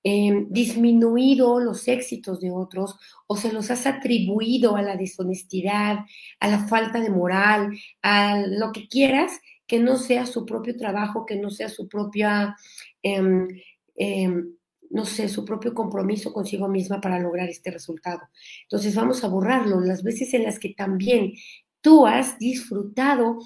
em, 0.04 0.46
disminuido 0.50 1.58
los 1.58 1.88
éxitos 1.88 2.40
de 2.40 2.52
otros 2.52 2.96
o 3.26 3.36
se 3.36 3.52
los 3.52 3.72
has 3.72 3.88
atribuido 3.88 4.76
a 4.76 4.82
la 4.82 4.96
deshonestidad, 4.96 5.98
a 6.38 6.48
la 6.48 6.68
falta 6.68 7.00
de 7.00 7.10
moral, 7.10 7.76
a 8.02 8.38
lo 8.46 8.70
que 8.70 8.86
quieras, 8.86 9.32
que 9.66 9.80
no 9.80 9.96
sea 9.96 10.26
su 10.26 10.46
propio 10.46 10.76
trabajo, 10.76 11.26
que 11.26 11.34
no 11.34 11.50
sea 11.50 11.68
su 11.68 11.88
propia... 11.88 12.54
Em, 13.02 13.48
em, 13.96 14.56
no 14.90 15.04
sé, 15.04 15.28
su 15.28 15.44
propio 15.44 15.74
compromiso 15.74 16.32
consigo 16.32 16.68
misma 16.68 17.00
para 17.00 17.18
lograr 17.18 17.48
este 17.48 17.70
resultado. 17.70 18.20
Entonces 18.62 18.94
vamos 18.94 19.24
a 19.24 19.28
borrarlo 19.28 19.80
las 19.80 20.02
veces 20.02 20.34
en 20.34 20.44
las 20.44 20.58
que 20.58 20.74
también 20.74 21.32
tú 21.80 22.06
has 22.06 22.38
disfrutado 22.38 23.38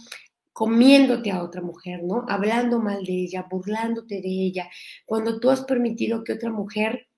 comiéndote 0.52 1.30
a 1.30 1.42
otra 1.42 1.62
mujer, 1.62 2.02
¿no? 2.02 2.24
Hablando 2.28 2.80
mal 2.80 3.04
de 3.04 3.12
ella, 3.12 3.46
burlándote 3.50 4.20
de 4.20 4.28
ella, 4.28 4.68
cuando 5.06 5.40
tú 5.40 5.50
has 5.50 5.62
permitido 5.64 6.24
que 6.24 6.32
otra 6.34 6.50
mujer 6.50 7.08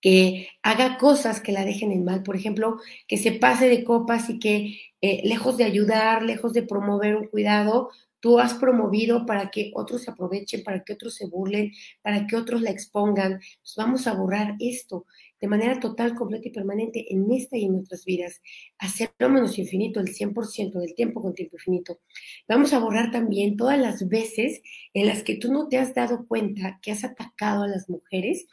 que 0.00 0.48
haga 0.62 0.98
cosas 0.98 1.40
que 1.40 1.52
la 1.52 1.64
dejen 1.64 1.92
en 1.92 2.04
mal, 2.04 2.22
por 2.22 2.36
ejemplo, 2.36 2.78
que 3.08 3.16
se 3.16 3.32
pase 3.32 3.68
de 3.68 3.84
copas 3.84 4.30
y 4.30 4.38
que 4.38 4.78
eh, 5.00 5.20
lejos 5.24 5.56
de 5.56 5.64
ayudar, 5.64 6.22
lejos 6.22 6.52
de 6.52 6.62
promover 6.62 7.16
un 7.16 7.26
cuidado, 7.28 7.90
tú 8.20 8.38
has 8.38 8.54
promovido 8.54 9.26
para 9.26 9.50
que 9.50 9.70
otros 9.74 10.02
se 10.02 10.10
aprovechen, 10.10 10.62
para 10.62 10.82
que 10.82 10.92
otros 10.92 11.14
se 11.14 11.26
burlen, 11.26 11.72
para 12.02 12.26
que 12.26 12.36
otros 12.36 12.62
la 12.62 12.70
expongan. 12.70 13.38
Pues 13.38 13.74
vamos 13.76 14.06
a 14.06 14.14
borrar 14.14 14.56
esto 14.58 15.06
de 15.40 15.48
manera 15.48 15.78
total, 15.78 16.14
completa 16.14 16.48
y 16.48 16.52
permanente 16.52 17.12
en 17.12 17.30
esta 17.30 17.56
y 17.56 17.64
en 17.66 17.76
otras 17.76 18.04
vidas. 18.04 18.40
Hacerlo 18.78 19.28
menos 19.28 19.58
infinito, 19.58 20.00
el 20.00 20.08
100% 20.08 20.80
del 20.80 20.94
tiempo 20.94 21.20
con 21.20 21.34
tiempo 21.34 21.56
infinito. 21.56 22.00
Vamos 22.48 22.72
a 22.72 22.78
borrar 22.78 23.10
también 23.10 23.56
todas 23.56 23.78
las 23.78 24.08
veces 24.08 24.62
en 24.94 25.06
las 25.06 25.22
que 25.22 25.36
tú 25.36 25.52
no 25.52 25.68
te 25.68 25.78
has 25.78 25.94
dado 25.94 26.26
cuenta 26.26 26.78
que 26.82 26.92
has 26.92 27.04
atacado 27.04 27.64
a 27.64 27.68
las 27.68 27.88
mujeres 27.88 28.46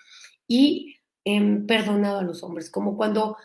y 0.47 0.97
em, 1.23 1.65
perdonado 1.65 2.19
a 2.19 2.23
los 2.23 2.43
hombres, 2.43 2.69
como 2.69 2.97
cuando 2.97 3.38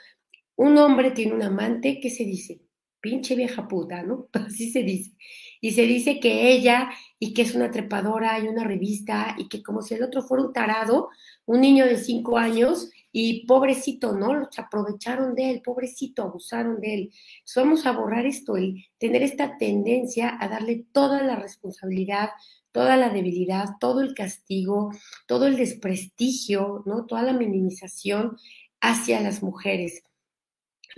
un 0.56 0.76
hombre 0.78 1.12
tiene 1.12 1.34
un 1.34 1.42
amante, 1.42 2.00
¿qué 2.00 2.10
se 2.10 2.24
dice? 2.24 2.60
Pinche 3.00 3.36
vieja 3.36 3.68
puta, 3.68 4.02
¿no? 4.02 4.28
Así 4.32 4.70
se 4.70 4.82
dice 4.82 5.12
y 5.60 5.72
se 5.72 5.82
dice 5.82 6.20
que 6.20 6.52
ella 6.52 6.90
y 7.18 7.34
que 7.34 7.42
es 7.42 7.54
una 7.54 7.70
trepadora 7.70 8.38
y 8.38 8.48
una 8.48 8.64
revista 8.64 9.34
y 9.38 9.48
que 9.48 9.62
como 9.62 9.82
si 9.82 9.94
el 9.94 10.02
otro 10.02 10.22
fuera 10.22 10.44
un 10.44 10.52
tarado, 10.52 11.08
un 11.46 11.60
niño 11.60 11.84
de 11.84 11.98
cinco 11.98 12.38
años 12.38 12.90
y 13.10 13.46
pobrecito, 13.46 14.12
¿no? 14.12 14.34
Los 14.34 14.58
aprovecharon 14.58 15.34
de 15.34 15.50
él, 15.50 15.62
pobrecito, 15.62 16.22
abusaron 16.22 16.80
de 16.80 16.94
él. 16.94 17.12
Vamos 17.56 17.86
a 17.86 17.92
borrar 17.92 18.26
esto, 18.26 18.56
el 18.56 18.84
tener 18.98 19.22
esta 19.22 19.56
tendencia 19.58 20.36
a 20.38 20.48
darle 20.48 20.86
toda 20.92 21.22
la 21.22 21.36
responsabilidad, 21.36 22.30
toda 22.70 22.96
la 22.96 23.08
debilidad, 23.08 23.76
todo 23.80 24.02
el 24.02 24.14
castigo, 24.14 24.92
todo 25.26 25.46
el 25.46 25.56
desprestigio, 25.56 26.82
¿no? 26.86 27.06
Toda 27.06 27.22
la 27.22 27.32
minimización 27.32 28.36
hacia 28.80 29.20
las 29.20 29.42
mujeres. 29.42 30.04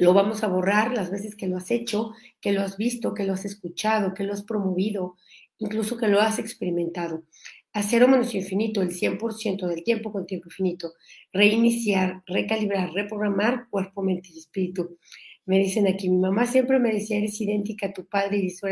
Lo 0.01 0.15
vamos 0.15 0.43
a 0.43 0.47
borrar 0.47 0.95
las 0.95 1.11
veces 1.11 1.37
que 1.37 1.47
lo 1.47 1.59
has 1.59 1.71
hecho, 1.71 2.13
que 2.41 2.53
lo 2.53 2.63
has 2.63 2.79
visto, 2.79 3.13
que 3.13 3.25
lo 3.25 3.35
has 3.35 3.45
escuchado, 3.45 4.15
que 4.15 4.25
lo 4.25 4.33
has 4.33 4.43
promovido, 4.43 5.19
incluso 5.59 5.99
que 5.99 6.09
lo 6.09 6.23
has 6.23 6.39
experimentado. 6.39 7.25
A 7.75 7.83
cero 7.83 8.09
menos 8.09 8.35
infinito, 8.35 8.81
el 8.81 8.93
100% 8.93 9.67
del 9.67 9.85
tiempo 9.85 10.11
con 10.11 10.27
tiempo 10.27 10.49
infinito. 10.49 10.95
Reiniciar, 11.35 12.23
recalibrar, 12.25 12.95
reprogramar 12.95 13.69
cuerpo, 13.69 14.01
mente 14.01 14.31
y 14.33 14.39
espíritu. 14.39 14.97
Me 15.45 15.59
dicen 15.59 15.87
aquí, 15.87 16.09
mi 16.09 16.17
mamá 16.17 16.47
siempre 16.47 16.79
me 16.79 16.95
decía, 16.95 17.19
eres 17.19 17.39
idéntica 17.39 17.89
a 17.89 17.93
tu 17.93 18.07
padre 18.07 18.39
y 18.39 18.47
eso, 18.47 18.69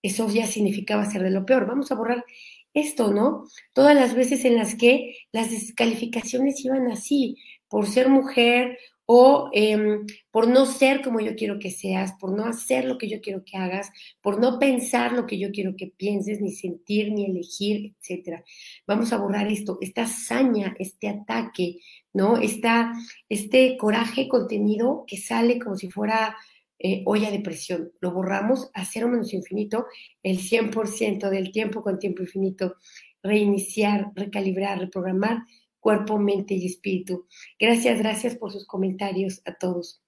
eso 0.00 0.30
ya 0.30 0.46
significaba 0.46 1.04
ser 1.04 1.22
de 1.22 1.32
lo 1.32 1.44
peor. 1.44 1.66
Vamos 1.66 1.92
a 1.92 1.96
borrar 1.96 2.24
esto, 2.72 3.12
¿no? 3.12 3.44
Todas 3.74 3.94
las 3.94 4.14
veces 4.14 4.46
en 4.46 4.56
las 4.56 4.74
que 4.74 5.18
las 5.32 5.50
descalificaciones 5.50 6.64
iban 6.64 6.90
así, 6.90 7.36
por 7.68 7.86
ser 7.86 8.08
mujer 8.08 8.78
o 9.06 9.50
em, 9.52 10.04
por 10.32 10.48
no 10.48 10.66
ser 10.66 11.00
como 11.02 11.20
yo 11.20 11.36
quiero 11.36 11.58
que 11.60 11.70
seas, 11.70 12.12
por 12.20 12.36
no 12.36 12.44
hacer 12.44 12.84
lo 12.84 12.98
que 12.98 13.08
yo 13.08 13.20
quiero 13.20 13.44
que 13.44 13.56
hagas, 13.56 13.90
por 14.20 14.40
no 14.40 14.58
pensar 14.58 15.12
lo 15.12 15.26
que 15.26 15.38
yo 15.38 15.52
quiero 15.52 15.76
que 15.76 15.92
pienses, 15.96 16.40
ni 16.40 16.50
sentir, 16.50 17.12
ni 17.12 17.26
elegir, 17.26 17.94
etc. 18.00 18.42
Vamos 18.86 19.12
a 19.12 19.18
borrar 19.18 19.46
esto, 19.50 19.78
esta 19.80 20.02
hazaña, 20.02 20.74
este 20.78 21.08
ataque, 21.08 21.78
¿no? 22.12 22.36
Esta, 22.36 22.92
este 23.28 23.76
coraje 23.76 24.28
contenido 24.28 25.04
que 25.06 25.16
sale 25.16 25.60
como 25.60 25.76
si 25.76 25.88
fuera 25.88 26.36
eh, 26.78 27.02
olla 27.06 27.30
de 27.30 27.40
presión. 27.40 27.92
Lo 28.00 28.12
borramos 28.12 28.70
a 28.74 28.84
cero 28.84 29.08
menos 29.08 29.32
infinito 29.32 29.86
el 30.22 30.38
100% 30.38 31.30
del 31.30 31.52
tiempo 31.52 31.82
con 31.82 31.98
tiempo 31.98 32.22
infinito 32.22 32.76
reiniciar, 33.22 34.12
recalibrar, 34.14 34.78
reprogramar 34.78 35.38
cuerpo, 35.86 36.18
mente 36.18 36.52
y 36.52 36.66
espíritu. 36.66 37.28
Gracias, 37.60 38.00
gracias 38.00 38.34
por 38.34 38.50
sus 38.50 38.66
comentarios 38.66 39.40
a 39.44 39.54
todos. 39.54 40.02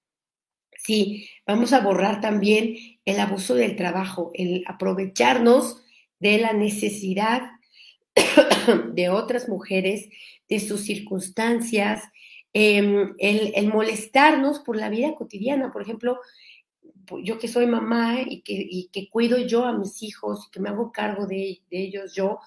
Sí, 0.77 1.29
vamos 1.47 1.71
a 1.71 1.79
borrar 1.79 2.19
también 2.19 2.75
el 3.05 3.17
abuso 3.17 3.55
del 3.55 3.77
trabajo, 3.77 4.31
el 4.33 4.65
aprovecharnos 4.67 5.81
de 6.19 6.37
la 6.37 6.51
necesidad 6.51 7.43
de 8.93 9.07
otras 9.07 9.47
mujeres, 9.47 10.09
de 10.49 10.59
sus 10.59 10.81
circunstancias, 10.81 12.03
em, 12.51 13.15
el, 13.17 13.69
molestarnos 13.69 14.59
por 14.59 14.75
la 14.75 14.89
vida 14.89 15.15
cotidiana. 15.15 15.71
Por 15.71 15.83
ejemplo, 15.83 16.19
yo 17.23 17.39
que 17.39 17.47
soy 17.47 17.67
mamá 17.67 18.17
y 18.19 18.41
que, 18.41 18.89
que 18.91 19.09
cuido 19.09 19.37
yo 19.37 19.63
a 19.63 19.71
mis 19.71 20.03
hijos, 20.03 20.49
que 20.51 20.59
me 20.59 20.67
hago 20.67 20.91
cargo 20.91 21.25
de 21.25 21.61
ellos 21.71 22.13
yo, 22.13 22.39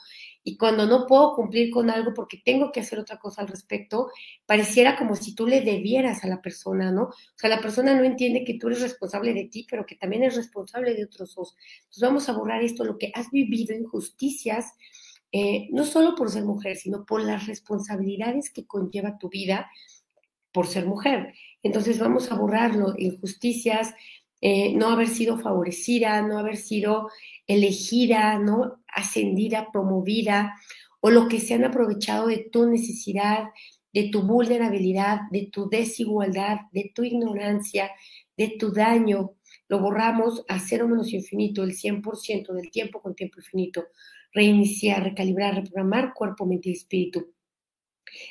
y 0.45 0.57
cuando 0.57 0.87
no 0.87 1.07
puedo 1.07 1.35
cumplir 1.35 1.71
con 1.71 1.89
algo 1.91 2.13
porque 2.15 2.43
tengo 2.45 2.73
que 2.73 2.81
hacer 2.81 2.99
otra 2.99 3.19
cosa 3.19 3.43
al 3.43 3.49
respecto, 3.49 4.11
pareciera 4.45 4.97
como 4.97 5.15
si 5.15 5.35
tú 5.35 5.47
le 5.47 5.61
debieras 5.61 6.25
a 6.25 6.29
la 6.29 6.43
persona, 6.43 6.91
¿no? 6.91 7.05
O 7.05 7.37
sea, 7.37 7.49
la 7.49 7.61
persona 7.61 7.95
no 7.95 8.03
entiende 8.03 8.45
que 8.45 8.59
tú 8.59 8.67
eres 8.67 8.81
responsable 8.81 9.35
de 9.35 9.45
ti, 9.45 9.67
pero 9.71 9.87
que 9.87 9.95
también 9.95 10.25
es 10.25 10.35
responsable 10.35 10.95
de 10.95 11.05
otros 11.05 11.35
dos. 11.35 11.55
Entonces 11.83 12.03
vamos 12.03 12.29
a 12.29 12.33
borrar 12.33 12.63
esto, 12.63 12.85
lo 12.85 12.99
que 12.99 13.13
has 13.15 13.31
vivido, 13.31 13.75
injusticias, 13.75 14.73
eh, 15.31 15.69
no 15.71 15.85
solo 15.85 16.15
por 16.15 16.31
ser 16.31 16.45
mujer, 16.45 16.77
sino 16.77 17.07
por 17.07 17.23
las 17.23 17.47
responsabilidades 17.47 18.51
que 18.51 18.67
conlleva 18.67 19.19
tu 19.19 19.29
vida 19.29 19.71
por 20.53 20.67
ser 20.67 20.87
mujer. 20.87 21.35
Entonces 21.63 21.99
vamos 21.99 22.31
a 22.31 22.35
borrarlo, 22.35 22.95
injusticias, 22.99 23.95
eh, 24.41 24.75
no 24.75 24.89
haber 24.89 25.09
sido 25.09 25.39
favorecida, 25.39 26.21
no 26.21 26.37
haber 26.37 26.57
sido 26.57 27.09
elegida, 27.47 28.39
¿no? 28.39 28.82
Ascendida, 28.93 29.69
promovida, 29.73 30.55
o 31.01 31.11
lo 31.11 31.29
que 31.29 31.41
se 31.41 31.55
han 31.55 31.65
aprovechado 31.65 32.29
de 32.29 32.49
tu 32.51 32.69
necesidad, 32.69 33.49
de 33.93 34.09
tu 34.09 34.23
vulnerabilidad, 34.23 35.23
de 35.31 35.49
tu 35.53 35.69
desigualdad, 35.69 36.61
de 36.73 36.93
tu 36.95 37.05
ignorancia, 37.05 37.91
de 38.37 38.55
tu 38.59 38.73
daño. 38.73 39.33
Lo 39.69 39.81
borramos 39.81 40.45
a 40.49 40.59
cero 40.59 40.89
menos 40.89 41.13
infinito, 41.13 41.63
el 41.63 41.75
100% 41.75 42.53
del 42.53 42.71
tiempo 42.71 43.03
con 43.03 43.15
tiempo 43.15 43.41
infinito. 43.41 43.87
Reiniciar, 44.33 45.03
recalibrar, 45.03 45.55
reprogramar 45.57 46.15
cuerpo, 46.15 46.47
mente 46.47 46.71
y 46.71 46.73
espíritu. 46.73 47.33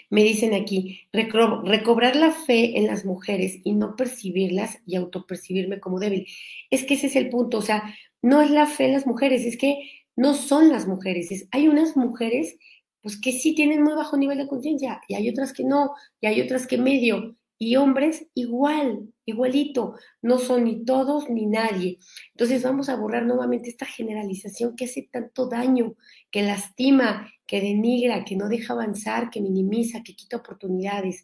Me 0.10 0.24
dicen 0.24 0.54
aquí, 0.54 1.02
recobrar 1.12 2.16
la 2.16 2.32
fe 2.32 2.78
en 2.78 2.88
las 2.88 3.06
mujeres 3.06 3.60
y 3.64 3.74
no 3.74 3.96
percibirlas 3.96 4.80
y 4.86 4.96
autopercibirme 4.96 5.80
como 5.80 6.00
débil. 6.00 6.28
Es 6.70 6.86
que 6.86 6.96
ese 6.96 7.08
es 7.08 7.16
el 7.16 7.30
punto, 7.30 7.58
o 7.58 7.62
sea, 7.62 7.96
no 8.22 8.42
es 8.42 8.52
la 8.52 8.68
fe 8.68 8.86
en 8.86 8.94
las 8.94 9.08
mujeres, 9.08 9.46
es 9.46 9.58
que 9.58 9.78
no 10.16 10.34
son 10.34 10.70
las 10.70 10.88
mujeres. 10.88 11.48
hay 11.52 11.68
unas 11.68 11.96
mujeres 11.98 12.58
pues 13.02 13.20
que 13.20 13.32
sí 13.32 13.56
tienen 13.56 13.84
muy 13.84 13.94
bajo 13.94 14.18
nivel 14.18 14.38
de 14.38 14.48
conciencia 14.48 15.02
y 15.08 15.16
hay 15.16 15.30
otras 15.30 15.54
que 15.54 15.64
no, 15.64 15.94
y 16.20 16.28
hay 16.28 16.42
otras 16.42 16.68
que 16.68 16.78
medio, 16.78 17.36
y 17.64 17.76
hombres 17.76 18.26
igual, 18.34 19.14
igualito, 19.24 19.94
no 20.24 20.40
son 20.40 20.64
ni 20.64 20.84
todos 20.84 21.30
ni 21.30 21.46
nadie. 21.46 22.00
Entonces 22.34 22.64
vamos 22.64 22.90
a 22.90 22.96
borrar 22.96 23.24
nuevamente 23.24 23.70
esta 23.70 23.86
generalización 23.86 24.76
que 24.76 24.86
hace 24.86 25.08
tanto 25.12 25.48
daño, 25.48 25.94
que 26.32 26.42
lastima, 26.42 27.32
que 27.46 27.62
denigra, 27.62 28.26
que 28.26 28.36
no 28.36 28.50
deja 28.50 28.74
avanzar, 28.74 29.30
que 29.30 29.42
minimiza, 29.42 30.02
que 30.02 30.16
quita 30.16 30.38
oportunidades. 30.38 31.24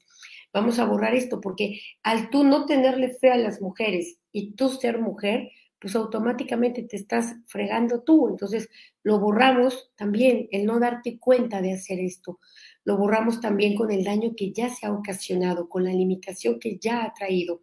Vamos 0.54 0.78
a 0.78 0.86
borrar 0.86 1.16
esto 1.16 1.42
porque 1.42 1.80
al 2.04 2.30
tú 2.30 2.44
no 2.44 2.68
tenerle 2.68 3.16
fe 3.20 3.32
a 3.32 3.38
las 3.38 3.60
mujeres 3.60 4.20
y 4.32 4.52
tú 4.52 4.70
ser 4.70 5.00
mujer, 5.00 5.50
pues 5.80 5.96
automáticamente 5.96 6.84
te 6.84 6.96
estás 6.98 7.36
fregando 7.48 8.02
tú. 8.02 8.30
Entonces 8.30 8.70
lo 9.04 9.20
borramos 9.20 9.92
también, 9.96 10.48
el 10.52 10.66
no 10.66 10.80
darte 10.80 11.20
cuenta 11.20 11.62
de 11.62 11.74
hacer 11.74 12.00
esto. 12.00 12.40
Lo 12.84 12.98
borramos 12.98 13.42
también 13.42 13.76
con 13.76 13.92
el 13.92 14.04
daño 14.04 14.34
que 14.36 14.52
ya 14.52 14.70
se 14.70 14.86
ha 14.86 14.94
ocasionado, 14.94 15.70
con 15.70 15.84
la 15.84 15.94
limitación 15.94 16.60
que 16.60 16.78
ya 16.78 17.04
ha 17.04 17.14
traído. 17.14 17.62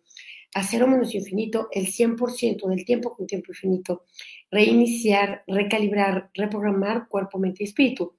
A 0.55 0.63
cero 0.63 0.87
menos 0.87 1.15
infinito, 1.15 1.69
el 1.73 1.89
100% 1.89 2.69
del 2.69 2.85
tiempo 2.85 3.15
con 3.17 3.27
tiempo 3.27 3.51
infinito. 3.51 4.05
Reiniciar, 4.51 5.43
recalibrar, 5.49 6.31
reprogramar 6.35 7.09
cuerpo, 7.09 7.39
mente 7.39 7.65
y 7.65 7.67
espíritu. 7.67 8.15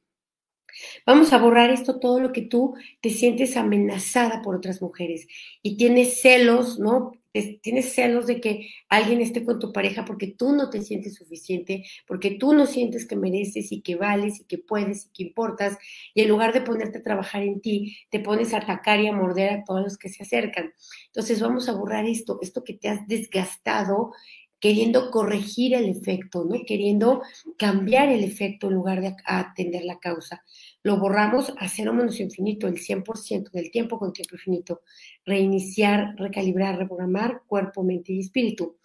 Vamos 1.06 1.32
a 1.32 1.38
borrar 1.38 1.70
esto, 1.70 2.00
todo 2.00 2.20
lo 2.20 2.34
que 2.34 2.42
tú 2.42 2.76
te 3.02 3.10
sientes 3.10 3.56
amenazada 3.56 4.42
por 4.42 4.56
otras 4.56 4.82
mujeres 4.82 5.28
y 5.62 5.78
tienes 5.78 6.20
celos, 6.20 6.80
¿no? 6.80 7.14
Tienes 7.62 7.94
celos 7.94 8.28
de 8.28 8.40
que 8.40 8.70
alguien 8.90 9.22
esté 9.22 9.44
con 9.44 9.60
tu 9.60 9.72
pareja 9.72 10.06
porque 10.06 10.28
tú 10.28 10.54
no 10.54 10.70
te 10.70 10.82
sientes 10.82 11.16
suficiente, 11.16 11.84
porque 12.08 12.32
tú 12.32 12.54
no 12.54 12.66
sientes 12.66 13.06
que 13.06 13.16
mereces 13.16 13.72
y 13.72 13.82
que 13.82 13.96
vales 13.96 14.40
y 14.40 14.46
que 14.46 14.58
puedes 14.58 15.06
y 15.06 15.10
que 15.12 15.24
importas, 15.24 15.78
y 16.14 16.22
en 16.22 16.30
lugar 16.30 16.54
de 16.54 16.62
ponerte 16.62 17.00
a 17.00 17.04
trabajar 17.04 17.44
en 17.44 17.62
ti, 17.62 17.98
te 18.10 18.20
pones 18.20 18.54
a 18.54 18.58
atacar 18.58 19.00
y 19.00 19.08
a 19.08 19.14
morder 19.14 19.52
a 19.52 19.64
todos 19.64 19.82
los 19.82 19.98
que 19.98 20.10
se 20.10 20.24
acercan. 20.24 20.74
Entonces 21.08 21.42
vamos 21.42 21.70
a 21.70 21.74
borrar 21.74 22.06
esto, 22.06 22.40
esto 22.42 22.64
que 22.64 22.74
te 22.74 22.90
has 22.90 23.08
desgastado 23.08 24.12
queriendo 24.60 25.12
corregir 25.12 25.76
el 25.76 25.90
efecto, 25.90 26.46
¿no? 26.46 26.56
Queriendo 26.66 27.22
cambiar 27.58 28.10
el 28.10 28.24
efecto 28.24 28.68
en 28.68 28.74
lugar 28.74 29.02
de 29.02 29.16
atender 29.26 29.84
la 29.84 30.00
causa 30.00 30.44
lo 30.86 30.98
borramos 30.98 31.52
a 31.58 31.68
cero 31.68 31.94
menos 31.94 32.20
infinito, 32.20 32.68
el 32.68 32.76
100% 32.76 33.50
del 33.50 33.72
tiempo 33.72 33.98
con 33.98 34.14
tiempo 34.14 34.36
infinito. 34.36 34.84
Reiniciar, 35.26 36.14
recalibrar, 36.16 36.78
reprogramar 36.78 37.42
cuerpo, 37.48 37.84
mente 37.84 38.14
y 38.14 38.20
espíritu. 38.20 38.78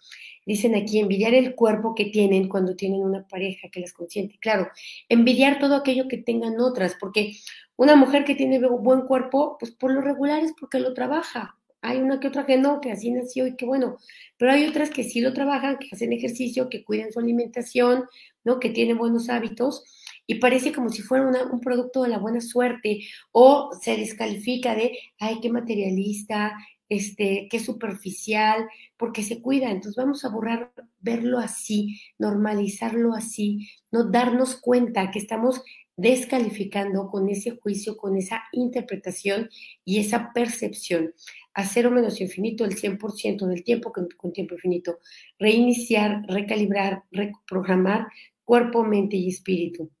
Dicen 0.43 0.73
aquí, 0.73 0.97
envidiar 0.97 1.35
el 1.35 1.53
cuerpo 1.53 1.93
que 1.93 2.05
tienen 2.05 2.49
cuando 2.49 2.75
tienen 2.75 3.01
una 3.01 3.27
pareja 3.27 3.69
que 3.71 3.81
las 3.81 3.93
consiente. 3.93 4.39
Claro, 4.41 4.67
envidiar 5.09 5.59
todo 5.59 5.75
aquello 5.75 6.07
que 6.07 6.17
tengan 6.17 6.59
otras, 6.59 6.97
porque 6.99 7.33
una 7.75 7.95
mujer 7.95 8.25
que 8.25 8.33
tiene 8.33 8.57
buen 8.57 9.01
cuerpo, 9.01 9.57
pues 9.59 9.71
por 9.71 9.91
lo 9.91 10.01
regular 10.01 10.43
es 10.43 10.53
porque 10.59 10.79
lo 10.79 10.95
trabaja. 10.95 11.59
Hay 11.81 11.99
una 11.99 12.19
que 12.19 12.29
otra 12.29 12.47
que 12.47 12.57
no, 12.57 12.81
que 12.81 12.91
así 12.91 13.11
nació 13.11 13.45
y 13.45 13.55
que 13.55 13.65
bueno, 13.65 13.97
pero 14.37 14.51
hay 14.51 14.65
otras 14.65 14.89
que 14.89 15.03
sí 15.03 15.21
lo 15.21 15.33
trabajan, 15.33 15.77
que 15.77 15.89
hacen 15.91 16.13
ejercicio, 16.13 16.67
que 16.67 16.83
cuidan 16.83 17.11
su 17.11 17.19
alimentación, 17.19 18.05
¿no? 18.43 18.59
Que 18.59 18.71
tienen 18.71 18.97
buenos 18.97 19.29
hábitos 19.29 19.83
y 20.31 20.35
parece 20.35 20.71
como 20.71 20.87
si 20.87 21.01
fuera 21.01 21.27
un 21.51 21.59
producto 21.59 22.03
de 22.03 22.09
la 22.09 22.17
buena 22.17 22.39
suerte 22.39 23.01
o 23.33 23.71
se 23.81 23.97
descalifica 23.97 24.75
de, 24.75 24.97
ay, 25.19 25.39
qué 25.41 25.49
materialista, 25.49 26.55
este, 26.87 27.49
qué 27.51 27.59
superficial, 27.59 28.65
porque 28.95 29.23
se 29.23 29.41
cuida. 29.41 29.69
Entonces 29.69 29.97
vamos 29.97 30.23
a 30.23 30.29
borrar, 30.29 30.71
verlo 31.01 31.37
así, 31.37 31.99
normalizarlo 32.17 33.13
así, 33.13 33.69
no 33.91 34.05
darnos 34.05 34.55
cuenta 34.55 35.11
que 35.11 35.19
estamos 35.19 35.63
descalificando 35.97 37.09
con 37.09 37.27
ese 37.27 37.57
juicio, 37.57 37.97
con 37.97 38.15
esa 38.15 38.43
interpretación 38.53 39.49
y 39.83 39.99
esa 39.99 40.31
percepción. 40.33 41.13
A 41.53 41.65
cero 41.65 41.91
menos 41.91 42.21
infinito 42.21 42.63
el 42.63 42.77
100% 42.77 43.47
del 43.47 43.65
tiempo 43.65 43.91
con, 43.91 44.07
con 44.15 44.31
tiempo 44.31 44.53
infinito. 44.53 44.99
Reiniciar, 45.37 46.23
recalibrar, 46.29 47.03
reprogramar 47.11 48.07
cuerpo, 48.45 48.85
mente 48.85 49.17
y 49.17 49.27
espíritu. 49.27 49.91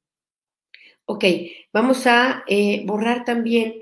Ok, 1.05 1.25
vamos 1.73 2.07
a 2.07 2.43
eh, 2.47 2.83
borrar 2.85 3.25
también 3.25 3.75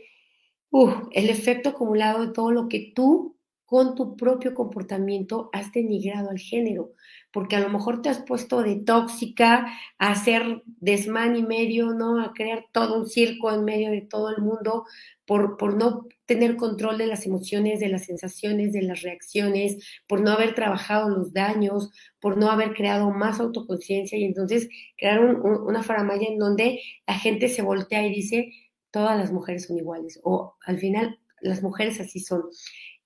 el 1.14 1.30
efecto 1.30 1.70
acumulado 1.70 2.26
de 2.26 2.34
todo 2.34 2.52
lo 2.52 2.68
que 2.68 2.92
tú 2.96 3.39
con 3.70 3.94
tu 3.94 4.16
propio 4.16 4.56
comportamiento 4.56 5.52
has 5.54 5.72
denigrado 5.72 6.32
al 6.32 6.40
género, 6.40 6.94
porque 7.32 7.56
a 7.56 7.60
lo 7.60 7.70
mejor 7.70 8.02
te 8.02 8.10
has 8.10 8.18
puesto 8.24 8.64
de 8.64 8.78
tóxica 8.78 9.68
a 10.00 10.12
hacer 10.12 10.64
desmán 10.66 11.36
y 11.36 11.44
medio, 11.44 11.94
¿no? 11.94 12.20
A 12.20 12.34
crear 12.34 12.66
todo 12.72 12.98
un 12.98 13.08
circo 13.08 13.52
en 13.54 13.64
medio 13.66 13.92
de 13.92 14.02
todo 14.02 14.32
el 14.32 14.42
mundo 14.42 14.86
por, 15.24 15.56
por 15.58 15.78
no 15.78 16.08
tener 16.26 16.56
control 16.56 16.98
de 16.98 17.06
las 17.06 17.28
emociones, 17.28 17.80
de 17.80 17.90
las 17.90 18.06
sensaciones, 18.06 18.74
de 18.74 18.82
las 18.82 19.04
reacciones, 19.04 19.78
por 20.08 20.22
no 20.22 20.32
haber 20.32 20.56
trabajado 20.56 21.08
los 21.10 21.32
daños, 21.32 21.92
por 22.20 22.38
no 22.38 22.50
haber 22.50 22.74
creado 22.74 23.12
más 23.12 23.40
autoconciencia 23.40 24.18
y 24.18 24.24
entonces 24.24 24.68
crear 24.98 25.20
una 25.24 25.84
faramaya 25.84 26.28
en 26.28 26.40
donde 26.40 26.82
la 27.06 27.20
gente 27.20 27.50
se 27.50 27.62
voltea 27.62 28.04
y 28.08 28.16
dice, 28.16 28.52
todas 28.90 29.16
las 29.16 29.32
mujeres 29.32 29.68
son 29.68 29.78
iguales, 29.78 30.20
o 30.24 30.56
al 30.66 30.80
final 30.80 31.20
las 31.42 31.62
mujeres 31.62 32.00
así 32.00 32.20
son. 32.20 32.46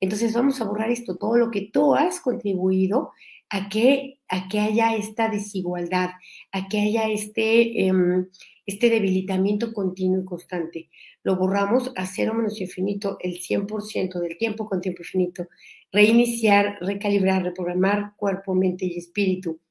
Entonces 0.04 0.34
vamos 0.34 0.60
a 0.60 0.66
borrar 0.66 0.92
esto, 0.92 1.16
todo 1.16 1.38
lo 1.38 1.50
que 1.50 1.70
tú 1.72 1.96
has 1.96 2.20
contribuido 2.20 3.14
a 3.50 3.70
que, 3.70 4.20
a 4.28 4.50
que 4.50 4.60
haya 4.60 4.98
esta 4.98 5.30
desigualdad, 5.30 6.10
a 6.52 6.68
que 6.68 6.82
haya 6.82 7.10
este, 7.10 7.88
em, 7.88 8.28
este 8.66 8.90
debilitamiento 8.90 9.72
continuo 9.72 10.22
y 10.22 10.26
constante. 10.26 10.90
Lo 11.24 11.38
borramos 11.38 11.94
a 11.96 12.06
cero 12.06 12.34
menos 12.34 12.60
infinito 12.60 13.16
el 13.22 13.40
100% 13.40 14.20
del 14.20 14.38
tiempo 14.38 14.68
con 14.68 14.82
tiempo 14.82 15.04
infinito. 15.04 15.48
Reiniciar, 15.90 16.80
recalibrar, 16.82 17.42
reprogramar 17.42 18.12
cuerpo, 18.18 18.54
mente 18.54 18.86
y 18.86 18.98
espíritu. 18.98 19.62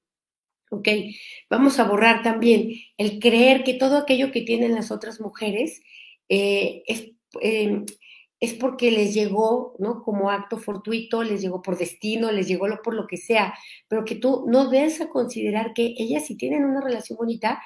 ¿Ok? 0.70 0.88
Vamos 1.50 1.78
a 1.78 1.84
borrar 1.84 2.22
también 2.22 2.72
el 2.96 3.18
creer 3.18 3.64
que 3.64 3.74
todo 3.74 3.98
aquello 3.98 4.32
que 4.32 4.40
tienen 4.40 4.74
las 4.74 4.90
otras 4.90 5.20
mujeres 5.20 5.82
eh, 6.30 6.84
es, 6.86 7.10
em, 7.42 7.84
es 8.42 8.54
porque 8.54 8.90
les 8.90 9.14
llegó, 9.14 9.76
¿no? 9.78 10.02
Como 10.02 10.28
acto 10.28 10.58
fortuito, 10.58 11.22
les 11.22 11.40
llegó 11.40 11.62
por 11.62 11.78
destino, 11.78 12.32
les 12.32 12.48
llegó 12.48 12.66
por 12.82 12.92
lo 12.92 13.06
que 13.06 13.16
sea, 13.16 13.54
pero 13.86 14.04
que 14.04 14.16
tú 14.16 14.46
no 14.48 14.68
des 14.68 15.00
a 15.00 15.08
considerar 15.08 15.72
que 15.74 15.94
ellas 15.96 16.26
si 16.26 16.36
tienen 16.36 16.64
una 16.64 16.80
relación 16.80 17.16
bonita, 17.16 17.62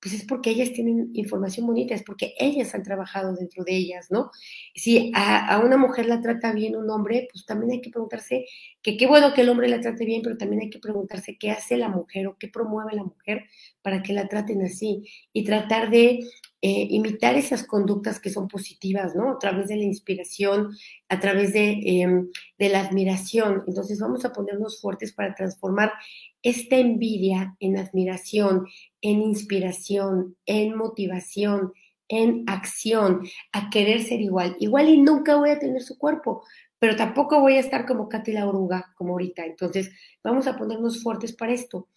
pues 0.00 0.14
es 0.14 0.24
porque 0.24 0.50
ellas 0.50 0.72
tienen 0.72 1.10
información 1.14 1.66
bonita, 1.66 1.96
es 1.96 2.04
porque 2.04 2.34
ellas 2.38 2.72
han 2.72 2.84
trabajado 2.84 3.34
dentro 3.34 3.64
de 3.64 3.74
ellas, 3.74 4.12
¿no? 4.12 4.30
Si 4.76 5.10
a, 5.12 5.60
una 5.64 5.76
mujer 5.76 6.06
la 6.06 6.20
trata 6.20 6.52
bien 6.52 6.76
un 6.76 6.88
hombre, 6.90 7.26
pues 7.32 7.44
también 7.44 7.72
hay 7.72 7.80
que 7.80 7.90
preguntarse 7.90 8.46
que 8.80 8.96
qué 8.96 9.08
bueno 9.08 9.34
que 9.34 9.40
el 9.40 9.48
hombre 9.48 9.68
la 9.68 9.80
trate 9.80 10.04
bien, 10.04 10.22
pero 10.22 10.36
también 10.36 10.62
hay 10.62 10.70
que 10.70 10.78
preguntarse 10.78 11.36
qué 11.36 11.50
hace 11.50 11.76
la 11.76 11.88
mujer 11.88 12.28
o 12.28 12.36
qué 12.38 12.46
promueve 12.46 12.94
la 12.94 13.02
mujer 13.02 13.46
para 13.82 14.04
que 14.04 14.12
la 14.12 14.28
traten 14.28 14.62
así 14.62 15.02
y 15.32 15.42
tratar 15.42 15.90
de 15.90 16.20
eh, 16.64 16.86
imitar 16.90 17.34
esas 17.34 17.66
conductas 17.66 18.20
que 18.20 18.30
son 18.30 18.46
positivas, 18.46 19.16
¿no? 19.16 19.32
A 19.32 19.38
través 19.40 19.66
de 19.66 19.76
la 19.76 19.82
inspiración, 19.82 20.70
a 21.08 21.18
través 21.18 21.52
de, 21.52 21.80
em, 21.84 22.28
de 22.56 22.68
la 22.68 22.80
admiración. 22.80 23.64
Entonces 23.66 23.98
vamos 23.98 24.24
a 24.24 24.32
ponernos 24.32 24.80
fuertes 24.80 25.12
para 25.12 25.34
transformar 25.34 25.92
esta 26.40 26.76
envidia 26.76 27.56
en 27.58 27.78
admiración, 27.78 28.66
en 29.00 29.22
inspiración, 29.22 30.36
en 30.46 30.76
motivación, 30.76 31.72
en 32.08 32.44
acción, 32.46 33.22
a 33.52 33.68
querer 33.70 34.02
ser 34.04 34.20
igual. 34.20 34.54
Igual 34.60 34.88
y 34.88 35.00
nunca 35.00 35.36
voy 35.36 35.50
a 35.50 35.58
tener 35.58 35.82
su 35.82 35.98
cuerpo, 35.98 36.44
pero 36.78 36.94
tampoco 36.94 37.40
voy 37.40 37.54
a 37.54 37.60
estar 37.60 37.86
como 37.86 38.08
Katy 38.08 38.32
la 38.32 38.46
oruga, 38.46 38.92
como 38.96 39.12
ahorita. 39.12 39.46
Entonces, 39.46 39.90
vamos 40.22 40.46
a 40.46 40.56
ponernos 40.56 41.02
fuertes 41.02 41.32
para 41.32 41.52
esto. 41.52 41.88